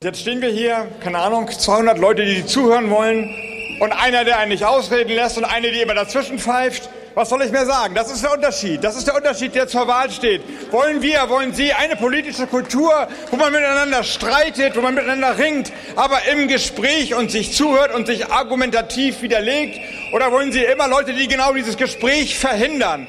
Jetzt 0.00 0.20
stehen 0.20 0.40
wir 0.40 0.50
hier, 0.50 0.86
keine 1.00 1.18
Ahnung, 1.18 1.50
200 1.50 1.98
Leute, 1.98 2.24
die 2.24 2.46
zuhören 2.46 2.88
wollen 2.88 3.34
und 3.80 3.90
einer, 3.90 4.24
der 4.24 4.38
einen 4.38 4.52
nicht 4.52 4.64
ausreden 4.64 5.12
lässt 5.12 5.38
und 5.38 5.44
eine, 5.44 5.72
die 5.72 5.80
immer 5.80 5.94
dazwischen 5.94 6.38
pfeift. 6.38 6.88
Was 7.16 7.30
soll 7.30 7.42
ich 7.42 7.50
mehr 7.50 7.66
sagen? 7.66 7.96
Das 7.96 8.08
ist 8.08 8.22
der 8.22 8.32
Unterschied. 8.32 8.84
Das 8.84 8.96
ist 8.96 9.08
der 9.08 9.16
Unterschied, 9.16 9.56
der 9.56 9.66
zur 9.66 9.88
Wahl 9.88 10.08
steht. 10.12 10.42
Wollen 10.70 11.02
wir, 11.02 11.28
wollen 11.28 11.52
Sie 11.52 11.72
eine 11.72 11.96
politische 11.96 12.46
Kultur, 12.46 12.92
wo 13.32 13.36
man 13.36 13.50
miteinander 13.50 14.04
streitet, 14.04 14.76
wo 14.76 14.82
man 14.82 14.94
miteinander 14.94 15.36
ringt, 15.36 15.72
aber 15.96 16.18
im 16.30 16.46
Gespräch 16.46 17.16
und 17.16 17.32
sich 17.32 17.56
zuhört 17.56 17.92
und 17.92 18.06
sich 18.06 18.30
argumentativ 18.30 19.20
widerlegt? 19.20 19.80
Oder 20.12 20.30
wollen 20.30 20.52
Sie 20.52 20.62
immer 20.62 20.86
Leute, 20.86 21.12
die 21.12 21.26
genau 21.26 21.54
dieses 21.54 21.76
Gespräch 21.76 22.38
verhindern? 22.38 23.08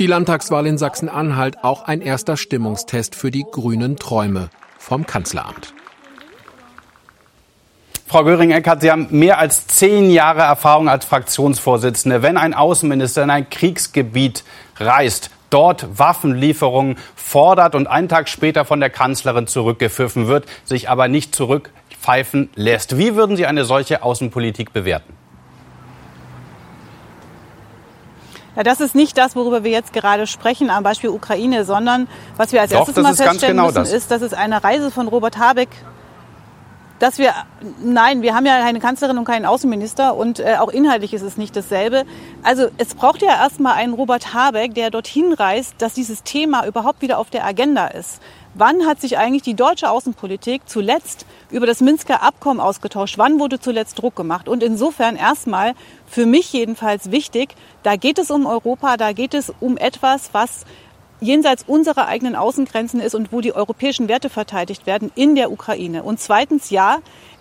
Die 0.00 0.08
Landtagswahl 0.08 0.66
in 0.66 0.78
Sachsen-Anhalt 0.78 1.62
auch 1.62 1.82
ein 1.82 2.00
erster 2.00 2.36
Stimmungstest 2.36 3.14
für 3.14 3.30
die 3.30 3.44
grünen 3.48 3.96
Träume 3.96 4.50
vom 4.78 5.06
Kanzleramt. 5.06 5.74
Frau 8.08 8.24
Göring-Eckardt, 8.24 8.80
Sie 8.80 8.90
haben 8.90 9.08
mehr 9.10 9.38
als 9.38 9.66
zehn 9.66 10.08
Jahre 10.08 10.40
Erfahrung 10.40 10.88
als 10.88 11.04
Fraktionsvorsitzende. 11.04 12.22
Wenn 12.22 12.38
ein 12.38 12.54
Außenminister 12.54 13.22
in 13.22 13.28
ein 13.28 13.50
Kriegsgebiet 13.50 14.44
reist, 14.78 15.30
dort 15.50 15.98
Waffenlieferungen 15.98 16.96
fordert 17.14 17.74
und 17.74 17.86
einen 17.86 18.08
Tag 18.08 18.30
später 18.30 18.64
von 18.64 18.80
der 18.80 18.88
Kanzlerin 18.88 19.46
zurückgepfiffen 19.46 20.26
wird, 20.26 20.46
sich 20.64 20.88
aber 20.88 21.08
nicht 21.08 21.34
zurückpfeifen 21.34 22.48
lässt. 22.54 22.96
Wie 22.96 23.14
würden 23.14 23.36
Sie 23.36 23.44
eine 23.44 23.66
solche 23.66 24.02
Außenpolitik 24.02 24.72
bewerten? 24.72 25.12
Ja, 28.56 28.62
das 28.62 28.80
ist 28.80 28.94
nicht 28.94 29.18
das, 29.18 29.36
worüber 29.36 29.64
wir 29.64 29.70
jetzt 29.70 29.92
gerade 29.92 30.26
sprechen, 30.26 30.70
am 30.70 30.82
Beispiel 30.82 31.10
Ukraine, 31.10 31.66
sondern 31.66 32.08
was 32.38 32.52
wir 32.52 32.62
als 32.62 32.72
Doch, 32.72 32.88
erstes 32.88 33.02
mal 33.02 33.14
feststellen 33.14 33.56
genau 33.56 33.66
müssen, 33.66 33.76
das. 33.76 33.92
ist, 33.92 34.10
dass 34.10 34.22
es 34.22 34.32
eine 34.32 34.64
Reise 34.64 34.90
von 34.90 35.08
Robert 35.08 35.36
Habeck 35.36 35.68
dass 36.98 37.18
wir, 37.18 37.32
nein, 37.82 38.22
wir 38.22 38.34
haben 38.34 38.46
ja 38.46 38.60
keine 38.60 38.80
Kanzlerin 38.80 39.18
und 39.18 39.24
keinen 39.24 39.46
Außenminister 39.46 40.16
und 40.16 40.40
äh, 40.40 40.56
auch 40.58 40.68
inhaltlich 40.68 41.14
ist 41.14 41.22
es 41.22 41.36
nicht 41.36 41.54
dasselbe. 41.54 42.04
Also 42.42 42.68
es 42.78 42.94
braucht 42.94 43.22
ja 43.22 43.28
erstmal 43.28 43.74
einen 43.74 43.94
Robert 43.94 44.34
Habeck, 44.34 44.74
der 44.74 44.90
dorthin 44.90 45.32
reist, 45.32 45.74
dass 45.78 45.94
dieses 45.94 46.22
Thema 46.22 46.66
überhaupt 46.66 47.02
wieder 47.02 47.18
auf 47.18 47.30
der 47.30 47.44
Agenda 47.44 47.86
ist. 47.86 48.20
Wann 48.54 48.86
hat 48.86 49.00
sich 49.00 49.18
eigentlich 49.18 49.42
die 49.42 49.54
deutsche 49.54 49.88
Außenpolitik 49.88 50.62
zuletzt 50.66 51.26
über 51.50 51.66
das 51.66 51.80
Minsker 51.80 52.22
Abkommen 52.22 52.58
ausgetauscht? 52.58 53.16
Wann 53.16 53.38
wurde 53.38 53.60
zuletzt 53.60 54.00
Druck 54.00 54.16
gemacht? 54.16 54.48
Und 54.48 54.64
insofern 54.64 55.14
erstmal 55.14 55.74
für 56.06 56.26
mich 56.26 56.52
jedenfalls 56.52 57.12
wichtig, 57.12 57.54
da 57.84 57.94
geht 57.94 58.18
es 58.18 58.32
um 58.32 58.46
Europa, 58.46 58.96
da 58.96 59.12
geht 59.12 59.34
es 59.34 59.52
um 59.60 59.76
etwas, 59.76 60.30
was 60.32 60.64
jenseits 61.20 61.64
unserer 61.66 62.06
eigenen 62.06 62.36
Außengrenzen 62.36 63.00
ist 63.00 63.14
und 63.14 63.32
wo 63.32 63.40
die 63.40 63.54
europäischen 63.54 64.08
Werte 64.08 64.30
verteidigt 64.30 64.86
werden 64.86 65.10
in 65.14 65.34
der 65.34 65.50
Ukraine. 65.50 66.02
Und 66.02 66.20
zweitens, 66.20 66.70
ja, 66.70 66.98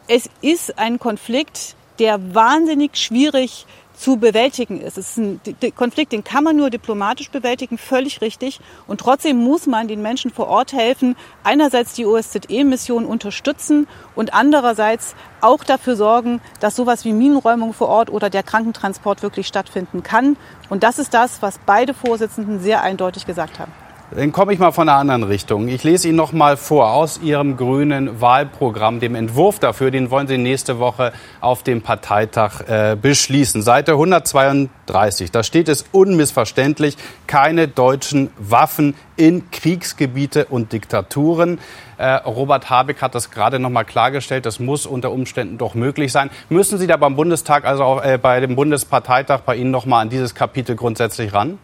es 0.07 0.29
ist 0.41 0.77
ein 0.79 0.99
Konflikt, 0.99 1.75
der 1.99 2.33
wahnsinnig 2.33 2.95
schwierig 2.97 3.65
zu 3.97 4.17
bewältigen 4.17 4.79
ist. 4.79 4.97
Es 4.97 5.09
ist 5.09 5.17
ein 5.17 5.41
Konflikt, 5.75 6.11
den 6.11 6.23
kann 6.23 6.43
man 6.43 6.55
nur 6.55 6.69
diplomatisch 6.69 7.29
bewältigen, 7.31 7.77
völlig 7.77 8.21
richtig. 8.21 8.59
Und 8.85 8.99
trotzdem 8.99 9.37
muss 9.37 9.65
man 9.65 9.87
den 9.87 10.01
Menschen 10.01 10.31
vor 10.31 10.47
Ort 10.47 10.73
helfen, 10.73 11.15
einerseits 11.43 11.93
die 11.93 12.05
OSZE-Mission 12.05 13.05
unterstützen 13.05 13.87
und 14.15 14.33
andererseits 14.33 15.15
auch 15.41 15.63
dafür 15.63 15.95
sorgen, 15.95 16.41
dass 16.59 16.75
sowas 16.75 17.05
wie 17.05 17.13
Minenräumung 17.13 17.73
vor 17.73 17.89
Ort 17.89 18.09
oder 18.09 18.29
der 18.29 18.43
Krankentransport 18.43 19.23
wirklich 19.23 19.47
stattfinden 19.47 20.03
kann. 20.03 20.37
Und 20.69 20.83
das 20.83 20.99
ist 20.99 21.13
das, 21.13 21.41
was 21.41 21.59
beide 21.65 21.93
Vorsitzenden 21.93 22.59
sehr 22.59 22.81
eindeutig 22.81 23.25
gesagt 23.25 23.59
haben. 23.59 23.71
Dann 24.09 24.31
komme 24.31 24.53
ich 24.53 24.59
mal 24.59 24.71
von 24.71 24.87
einer 24.87 24.97
anderen 24.97 25.23
Richtung. 25.23 25.67
Ich 25.67 25.83
lese 25.83 26.07
Ihnen 26.07 26.15
noch 26.15 26.31
mal 26.31 26.55
vor 26.55 26.93
aus 26.93 27.19
Ihrem 27.21 27.57
grünen 27.57 28.21
Wahlprogramm, 28.21 29.01
dem 29.01 29.15
Entwurf 29.15 29.59
dafür. 29.59 29.91
Den 29.91 30.09
wollen 30.09 30.29
Sie 30.29 30.37
nächste 30.37 30.79
Woche 30.79 31.11
auf 31.41 31.61
dem 31.61 31.81
Parteitag 31.81 32.61
äh, 32.69 32.95
beschließen. 32.95 33.61
Seite 33.61 33.91
132. 33.91 35.31
Da 35.31 35.43
steht 35.43 35.67
es 35.67 35.83
unmissverständlich: 35.91 36.95
keine 37.27 37.67
deutschen 37.67 38.29
Waffen 38.37 38.95
in 39.17 39.51
Kriegsgebiete 39.51 40.45
und 40.45 40.71
Diktaturen. 40.71 41.59
Äh, 41.97 42.11
Robert 42.13 42.69
Habeck 42.69 43.01
hat 43.01 43.13
das 43.13 43.29
gerade 43.29 43.59
noch 43.59 43.71
mal 43.71 43.83
klargestellt. 43.83 44.45
Das 44.45 44.61
muss 44.61 44.85
unter 44.85 45.11
Umständen 45.11 45.57
doch 45.57 45.75
möglich 45.75 46.13
sein. 46.13 46.29
Müssen 46.47 46.77
Sie 46.77 46.87
da 46.87 46.95
beim 46.95 47.17
Bundestag, 47.17 47.65
also 47.65 47.83
auch, 47.83 48.01
äh, 48.05 48.17
bei 48.17 48.39
dem 48.39 48.55
Bundesparteitag, 48.55 49.41
bei 49.41 49.57
Ihnen 49.57 49.71
noch 49.71 49.85
mal 49.85 49.99
an 49.99 50.09
dieses 50.09 50.33
Kapitel 50.33 50.77
grundsätzlich 50.77 51.33
ran? 51.33 51.59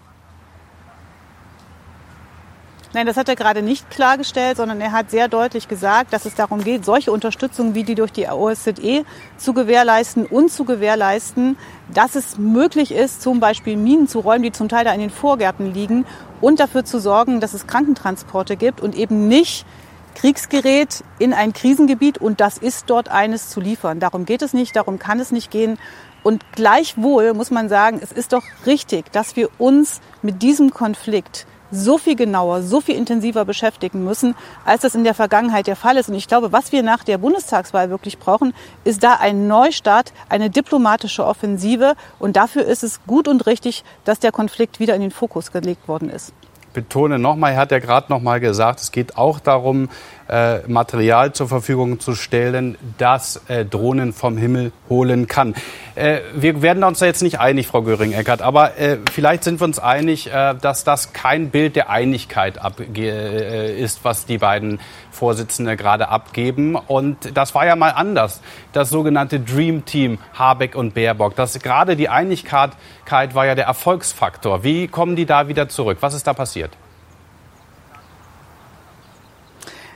Nein, 2.95 3.07
das 3.07 3.17
hat 3.17 3.27
er 3.27 3.35
gerade 3.35 3.63
nicht 3.63 3.89
klargestellt, 3.89 4.57
sondern 4.57 4.79
er 4.79 4.91
hat 4.91 5.09
sehr 5.09 5.27
deutlich 5.27 5.67
gesagt, 5.67 6.13
dass 6.13 6.25
es 6.25 6.35
darum 6.35 6.63
geht, 6.63 6.85
solche 6.85 7.11
Unterstützung 7.11 7.73
wie 7.73 7.83
die 7.83 7.95
durch 7.95 8.11
die 8.11 8.27
OSZE 8.27 9.03
zu 9.35 9.53
gewährleisten 9.53 10.27
und 10.27 10.51
zu 10.51 10.63
gewährleisten, 10.63 11.57
dass 11.91 12.13
es 12.13 12.37
möglich 12.37 12.91
ist, 12.91 13.23
zum 13.23 13.39
Beispiel 13.39 13.77
Minen 13.77 14.07
zu 14.07 14.19
räumen, 14.19 14.43
die 14.43 14.51
zum 14.51 14.69
Teil 14.69 14.85
da 14.85 14.93
in 14.93 14.99
den 14.99 15.09
Vorgärten 15.09 15.73
liegen 15.73 16.05
und 16.39 16.59
dafür 16.59 16.85
zu 16.85 16.99
sorgen, 16.99 17.39
dass 17.39 17.55
es 17.55 17.65
Krankentransporte 17.65 18.57
gibt 18.57 18.79
und 18.79 18.95
eben 18.95 19.27
nicht 19.27 19.65
Kriegsgerät 20.13 21.03
in 21.17 21.33
ein 21.33 21.51
Krisengebiet 21.51 22.19
und 22.19 22.41
das 22.41 22.59
ist 22.59 22.91
dort 22.91 23.09
eines 23.09 23.49
zu 23.49 23.59
liefern. 23.59 23.99
Darum 23.99 24.25
geht 24.25 24.43
es 24.43 24.53
nicht, 24.53 24.75
darum 24.75 24.99
kann 24.99 25.19
es 25.19 25.31
nicht 25.31 25.49
gehen. 25.49 25.79
Und 26.21 26.43
gleichwohl 26.51 27.33
muss 27.33 27.49
man 27.49 27.69
sagen, 27.69 27.99
es 28.03 28.11
ist 28.11 28.33
doch 28.33 28.43
richtig, 28.67 29.11
dass 29.11 29.35
wir 29.35 29.49
uns 29.57 29.99
mit 30.21 30.43
diesem 30.43 30.69
Konflikt 30.69 31.47
so 31.73 31.97
viel 31.97 32.15
genauer, 32.15 32.61
so 32.61 32.81
viel 32.81 32.95
intensiver 32.95 33.45
beschäftigen 33.45 34.03
müssen, 34.03 34.35
als 34.65 34.81
das 34.81 34.95
in 34.95 35.03
der 35.03 35.13
Vergangenheit 35.13 35.67
der 35.67 35.75
Fall 35.75 35.97
ist. 35.97 36.09
Und 36.09 36.15
ich 36.15 36.27
glaube, 36.27 36.51
was 36.51 36.71
wir 36.71 36.83
nach 36.83 37.03
der 37.03 37.17
Bundestagswahl 37.17 37.89
wirklich 37.89 38.19
brauchen, 38.19 38.53
ist 38.83 39.03
da 39.03 39.15
ein 39.15 39.47
Neustart, 39.47 40.13
eine 40.29 40.49
diplomatische 40.49 41.25
Offensive. 41.25 41.95
Und 42.19 42.35
dafür 42.35 42.65
ist 42.65 42.83
es 42.83 43.01
gut 43.05 43.27
und 43.27 43.45
richtig, 43.45 43.83
dass 44.05 44.19
der 44.19 44.31
Konflikt 44.31 44.79
wieder 44.79 44.95
in 44.95 45.01
den 45.01 45.11
Fokus 45.11 45.51
gelegt 45.51 45.87
worden 45.87 46.09
ist 46.09 46.33
betone 46.73 47.19
nochmal, 47.19 47.53
er 47.53 47.57
hat 47.57 47.71
ja 47.71 47.79
gerade 47.79 48.11
nochmal 48.11 48.39
gesagt, 48.39 48.79
es 48.79 48.91
geht 48.91 49.17
auch 49.17 49.39
darum, 49.39 49.89
äh, 50.27 50.59
Material 50.67 51.33
zur 51.33 51.47
Verfügung 51.47 51.99
zu 51.99 52.15
stellen, 52.15 52.77
das 52.97 53.41
äh, 53.47 53.65
Drohnen 53.65 54.13
vom 54.13 54.37
Himmel 54.37 54.71
holen 54.89 55.27
kann. 55.27 55.53
Äh, 55.95 56.19
wir 56.33 56.61
werden 56.61 56.83
uns 56.83 56.99
da 56.99 57.05
jetzt 57.05 57.21
nicht 57.21 57.39
einig, 57.39 57.67
Frau 57.67 57.81
Göring-Eckert, 57.81 58.41
aber 58.41 58.77
äh, 58.77 58.97
vielleicht 59.11 59.43
sind 59.43 59.59
wir 59.61 59.65
uns 59.65 59.79
einig, 59.79 60.31
äh, 60.31 60.55
dass 60.59 60.83
das 60.83 61.13
kein 61.13 61.49
Bild 61.49 61.75
der 61.75 61.89
Einigkeit 61.89 62.59
äh, 62.95 63.79
ist, 63.79 64.03
was 64.03 64.25
die 64.25 64.37
beiden 64.37 64.79
Vorsitzende 65.13 65.77
gerade 65.77 66.09
abgeben. 66.09 66.75
Und 66.75 67.37
das 67.37 67.55
war 67.55 67.65
ja 67.65 67.75
mal 67.75 67.91
anders, 67.91 68.41
das 68.73 68.89
sogenannte 68.89 69.39
Dream 69.39 69.85
Team 69.85 70.19
Habeck 70.33 70.75
und 70.75 70.93
Baerbock. 70.93 71.35
Das 71.35 71.57
gerade 71.59 71.95
die 71.95 72.09
Einigkeit 72.09 72.71
war 73.09 73.45
ja 73.45 73.55
der 73.55 73.65
Erfolgsfaktor. 73.65 74.63
Wie 74.63 74.87
kommen 74.87 75.15
die 75.15 75.25
da 75.25 75.47
wieder 75.47 75.69
zurück? 75.69 75.99
Was 76.01 76.13
ist 76.13 76.27
da 76.27 76.33
passiert? 76.33 76.71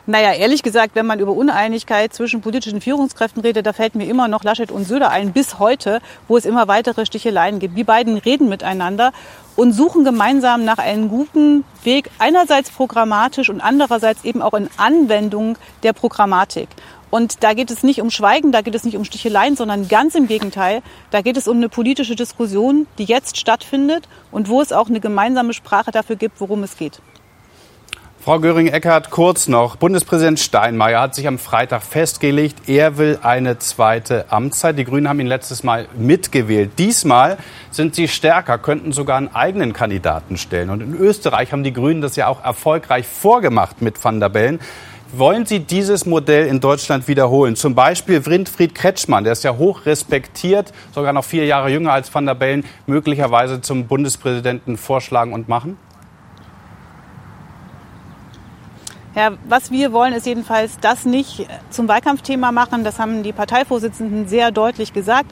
Naja, 0.10 0.32
ehrlich 0.32 0.64
gesagt, 0.64 0.96
wenn 0.96 1.06
man 1.06 1.20
über 1.20 1.34
Uneinigkeit 1.34 2.14
zwischen 2.14 2.40
politischen 2.40 2.80
Führungskräften 2.80 3.42
redet, 3.42 3.66
da 3.66 3.74
fällt 3.74 3.94
mir 3.94 4.08
immer 4.08 4.30
noch 4.30 4.46
Laschet 4.46 4.72
und 4.72 4.86
Söder 4.86 5.10
ein, 5.10 5.34
bis 5.34 5.60
heute, 5.60 6.00
wo 6.30 6.38
es 6.38 6.46
immer 6.46 6.70
weitere 6.70 7.06
Sticheleien 7.06 7.60
gibt. 7.60 7.78
Die 7.78 7.84
beiden 7.84 8.18
reden 8.18 8.48
miteinander 8.48 9.12
und 9.58 9.74
suchen 9.74 10.06
gemeinsam 10.06 10.64
nach 10.64 10.78
einem 10.78 11.10
guten 11.10 11.66
Weg, 11.84 12.10
einerseits 12.20 12.72
programmatisch 12.72 13.50
und 13.50 13.60
andererseits 13.60 14.24
eben 14.24 14.42
auch 14.42 14.54
in 14.54 14.70
Anwendung 14.78 15.58
der 15.84 15.92
Programmatik. 15.92 16.70
Und 17.10 17.44
da 17.44 17.54
geht 17.54 17.70
es 17.70 17.84
nicht 17.84 18.00
um 18.00 18.10
Schweigen, 18.10 18.54
da 18.54 18.62
geht 18.62 18.76
es 18.76 18.86
nicht 18.86 18.96
um 18.96 19.04
Sticheleien, 19.04 19.58
sondern 19.58 19.90
ganz 19.90 20.16
im 20.16 20.28
Gegenteil. 20.28 20.84
Da 21.12 21.22
geht 21.22 21.36
es 21.36 21.50
um 21.50 21.58
eine 21.58 21.68
politische 21.68 22.16
Diskussion, 22.16 22.88
die 22.98 23.04
jetzt 23.04 23.36
stattfindet 23.36 24.08
und 24.32 24.48
wo 24.48 24.62
es 24.62 24.72
auch 24.72 24.88
eine 24.88 25.02
gemeinsame 25.02 25.52
Sprache 25.52 25.92
dafür 25.92 26.16
gibt, 26.16 26.40
worum 26.40 26.64
es 26.64 26.78
geht. 26.78 27.02
Frau 28.28 28.42
Göring-Eckardt, 28.42 29.10
kurz 29.10 29.48
noch. 29.48 29.78
Bundespräsident 29.78 30.38
Steinmeier 30.38 31.00
hat 31.00 31.16
sich 31.16 31.30
am 31.30 31.40
Freitag 31.40 31.82
festgelegt, 31.82 32.68
er 32.68 32.98
will 32.98 33.20
eine 33.24 33.58
zweite 33.58 34.26
Amtszeit. 34.30 34.78
Die 34.78 34.84
Grünen 34.84 35.08
haben 35.08 35.22
ihn 35.22 35.28
letztes 35.28 35.64
Mal 35.64 35.88
mitgewählt. 35.98 36.72
Diesmal 36.78 37.38
sind 37.72 37.96
sie 37.96 38.10
stärker, 38.10 38.58
könnten 38.58 38.92
sogar 38.92 39.16
einen 39.16 39.34
eigenen 39.34 39.72
Kandidaten 39.72 40.36
stellen. 40.36 40.72
Und 40.72 40.82
in 40.82 40.94
Österreich 40.94 41.54
haben 41.54 41.64
die 41.64 41.72
Grünen 41.72 42.02
das 42.02 42.18
ja 42.18 42.28
auch 42.28 42.44
erfolgreich 42.44 43.08
vorgemacht 43.08 43.82
mit 43.82 44.04
Van 44.04 44.20
der 44.20 44.28
Bellen. 44.28 44.60
Wollen 45.14 45.46
Sie 45.46 45.62
dieses 45.62 46.06
Modell 46.06 46.48
in 46.48 46.60
Deutschland 46.60 47.08
wiederholen? 47.08 47.56
Zum 47.56 47.76
Beispiel 47.76 48.26
Winfried 48.26 48.76
Kretschmann, 48.76 49.24
der 49.24 49.32
ist 49.32 49.46
ja 49.46 49.56
hoch 49.56 49.86
respektiert, 49.86 50.74
sogar 50.94 51.14
noch 51.14 51.24
vier 51.24 51.46
Jahre 51.46 51.70
jünger 51.70 51.94
als 51.94 52.14
Van 52.14 52.26
der 52.26 52.36
Bellen, 52.36 52.66
möglicherweise 52.88 53.62
zum 53.62 53.88
Bundespräsidenten 53.88 54.76
vorschlagen 54.76 55.32
und 55.32 55.48
machen? 55.48 55.78
Ja, 59.18 59.32
was 59.50 59.72
wir 59.72 59.94
wollen, 59.94 60.14
ist 60.14 60.28
jedenfalls 60.28 60.78
das 60.80 61.04
nicht 61.04 61.48
zum 61.72 61.88
Wahlkampfthema 61.88 62.52
machen. 62.52 62.84
Das 62.84 63.00
haben 63.00 63.24
die 63.24 63.34
Parteivorsitzenden 63.34 64.28
sehr 64.28 64.52
deutlich 64.52 64.94
gesagt. 64.94 65.32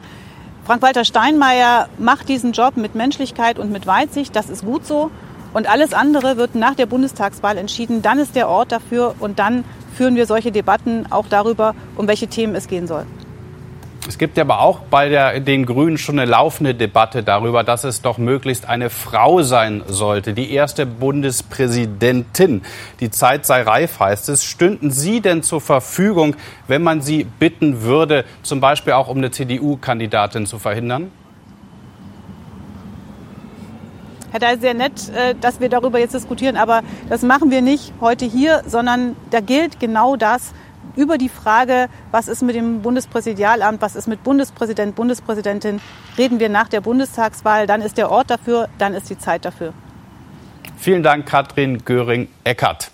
Frank-Walter 0.66 1.06
Steinmeier 1.06 1.88
macht 2.00 2.28
diesen 2.28 2.54
Job 2.54 2.78
mit 2.78 2.96
Menschlichkeit 2.96 3.60
und 3.60 3.72
mit 3.72 3.86
Weitsicht. 3.86 4.36
Das 4.36 4.50
ist 4.50 4.66
gut 4.66 4.88
so. 4.88 5.12
Und 5.54 5.70
alles 5.70 5.94
andere 5.94 6.36
wird 6.36 6.56
nach 6.56 6.74
der 6.74 6.88
Bundestagswahl 6.88 7.60
entschieden. 7.60 8.02
Dann 8.02 8.18
ist 8.18 8.36
der 8.36 8.50
Ort 8.50 8.72
dafür 8.72 9.14
und 9.20 9.38
dann 9.38 9.64
führen 9.96 10.16
wir 10.16 10.26
solche 10.26 10.52
Debatten 10.52 11.06
auch 11.12 11.28
darüber, 11.28 11.76
um 11.96 12.08
welche 12.08 12.26
Themen 12.26 12.56
es 12.56 12.68
gehen 12.68 12.88
soll. 12.88 13.06
Es 14.08 14.20
gibt 14.20 14.38
aber 14.38 14.60
auch 14.60 14.82
bei 14.82 15.10
der, 15.10 15.40
den 15.40 15.66
Grünen 15.66 15.98
schon 15.98 16.20
eine 16.20 16.30
laufende 16.30 16.76
Debatte 16.76 17.24
darüber, 17.24 17.64
dass 17.64 17.84
es 17.84 18.04
doch 18.04 18.20
möglichst 18.20 18.70
eine 18.70 18.92
Frau 18.92 19.42
sein 19.42 19.84
sollte, 19.88 20.34
die 20.34 20.52
erste 20.52 20.86
Bundespräsidentin. 20.86 22.62
Die 23.00 23.10
Zeit 23.10 23.48
sei 23.48 23.64
reif, 23.64 24.00
heißt 24.00 24.30
es. 24.30 24.44
Stünden 24.44 24.92
Sie 24.92 25.22
denn 25.22 25.42
zur 25.42 25.60
Verfügung, 25.60 26.36
wenn 26.68 26.84
man 26.84 27.02
Sie 27.02 27.24
bitten 27.24 27.82
würde, 27.82 28.26
zum 28.44 28.60
Beispiel 28.60 28.94
auch 28.94 29.08
um 29.08 29.18
eine 29.18 29.32
CDU-Kandidatin 29.32 30.46
zu 30.46 30.60
verhindern? 30.60 31.12
Herr 34.32 34.40
Dahl, 34.40 34.60
sehr 34.60 34.74
nett, 34.74 35.10
äh, 35.16 35.34
dass 35.40 35.62
wir 35.62 35.70
darüber 35.70 35.98
jetzt 35.98 36.14
diskutieren, 36.14 36.58
aber 36.58 36.82
das 37.10 37.22
machen 37.22 37.52
wir 37.52 37.62
nicht 37.62 37.94
heute 38.02 38.26
hier, 38.26 38.64
sondern 38.68 39.16
da 39.32 39.40
gilt 39.40 39.80
genau 39.80 40.18
das, 40.18 40.54
über 40.96 41.18
die 41.18 41.30
Frage, 41.30 41.88
was 42.12 42.28
ist 42.28 42.42
mit 42.42 42.56
dem 42.56 42.82
Bundespräsidialamt, 42.82 43.82
was 43.82 43.96
ist 43.96 44.08
mit 44.08 44.24
Bundespräsident, 44.24 44.96
Bundespräsidentin, 44.96 45.82
reden 46.18 46.40
wir 46.40 46.50
nach 46.50 46.70
der 46.70 46.82
Bundestagswahl. 46.82 47.68
Dann 47.68 47.82
ist 47.82 47.98
der 47.98 48.12
Ort 48.12 48.30
dafür, 48.30 48.70
dann 48.78 48.94
ist 48.94 49.10
die 49.10 49.18
Zeit 49.18 49.46
dafür. 49.46 49.74
Vielen 50.78 51.04
Dank, 51.04 51.26
Katrin 51.26 51.84
Göring-Eckert. 51.84 52.92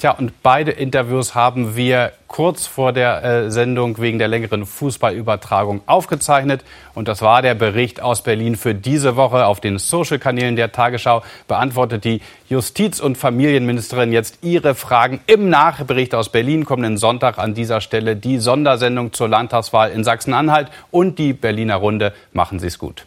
Tja, 0.00 0.12
und 0.12 0.42
beide 0.42 0.70
Interviews 0.70 1.34
haben 1.34 1.76
wir 1.76 2.12
kurz 2.26 2.66
vor 2.66 2.94
der 2.94 3.22
äh, 3.22 3.50
Sendung 3.50 3.98
wegen 3.98 4.18
der 4.18 4.28
längeren 4.28 4.64
Fußballübertragung 4.64 5.82
aufgezeichnet. 5.84 6.64
Und 6.94 7.06
das 7.06 7.20
war 7.20 7.42
der 7.42 7.54
Bericht 7.54 8.00
aus 8.00 8.22
Berlin 8.22 8.56
für 8.56 8.74
diese 8.74 9.16
Woche. 9.16 9.44
Auf 9.44 9.60
den 9.60 9.76
Social-Kanälen 9.76 10.56
der 10.56 10.72
Tagesschau 10.72 11.22
beantwortet 11.48 12.04
die 12.04 12.22
Justiz- 12.48 12.98
und 12.98 13.18
Familienministerin 13.18 14.10
jetzt 14.10 14.38
ihre 14.40 14.74
Fragen 14.74 15.20
im 15.26 15.50
Nachbericht 15.50 16.14
aus 16.14 16.30
Berlin. 16.30 16.64
Kommenden 16.64 16.96
Sonntag 16.96 17.36
an 17.36 17.52
dieser 17.52 17.82
Stelle 17.82 18.16
die 18.16 18.38
Sondersendung 18.38 19.12
zur 19.12 19.28
Landtagswahl 19.28 19.90
in 19.90 20.02
Sachsen-Anhalt 20.02 20.68
und 20.90 21.18
die 21.18 21.34
Berliner 21.34 21.76
Runde. 21.76 22.14
Machen 22.32 22.58
Sie 22.58 22.68
es 22.68 22.78
gut. 22.78 23.04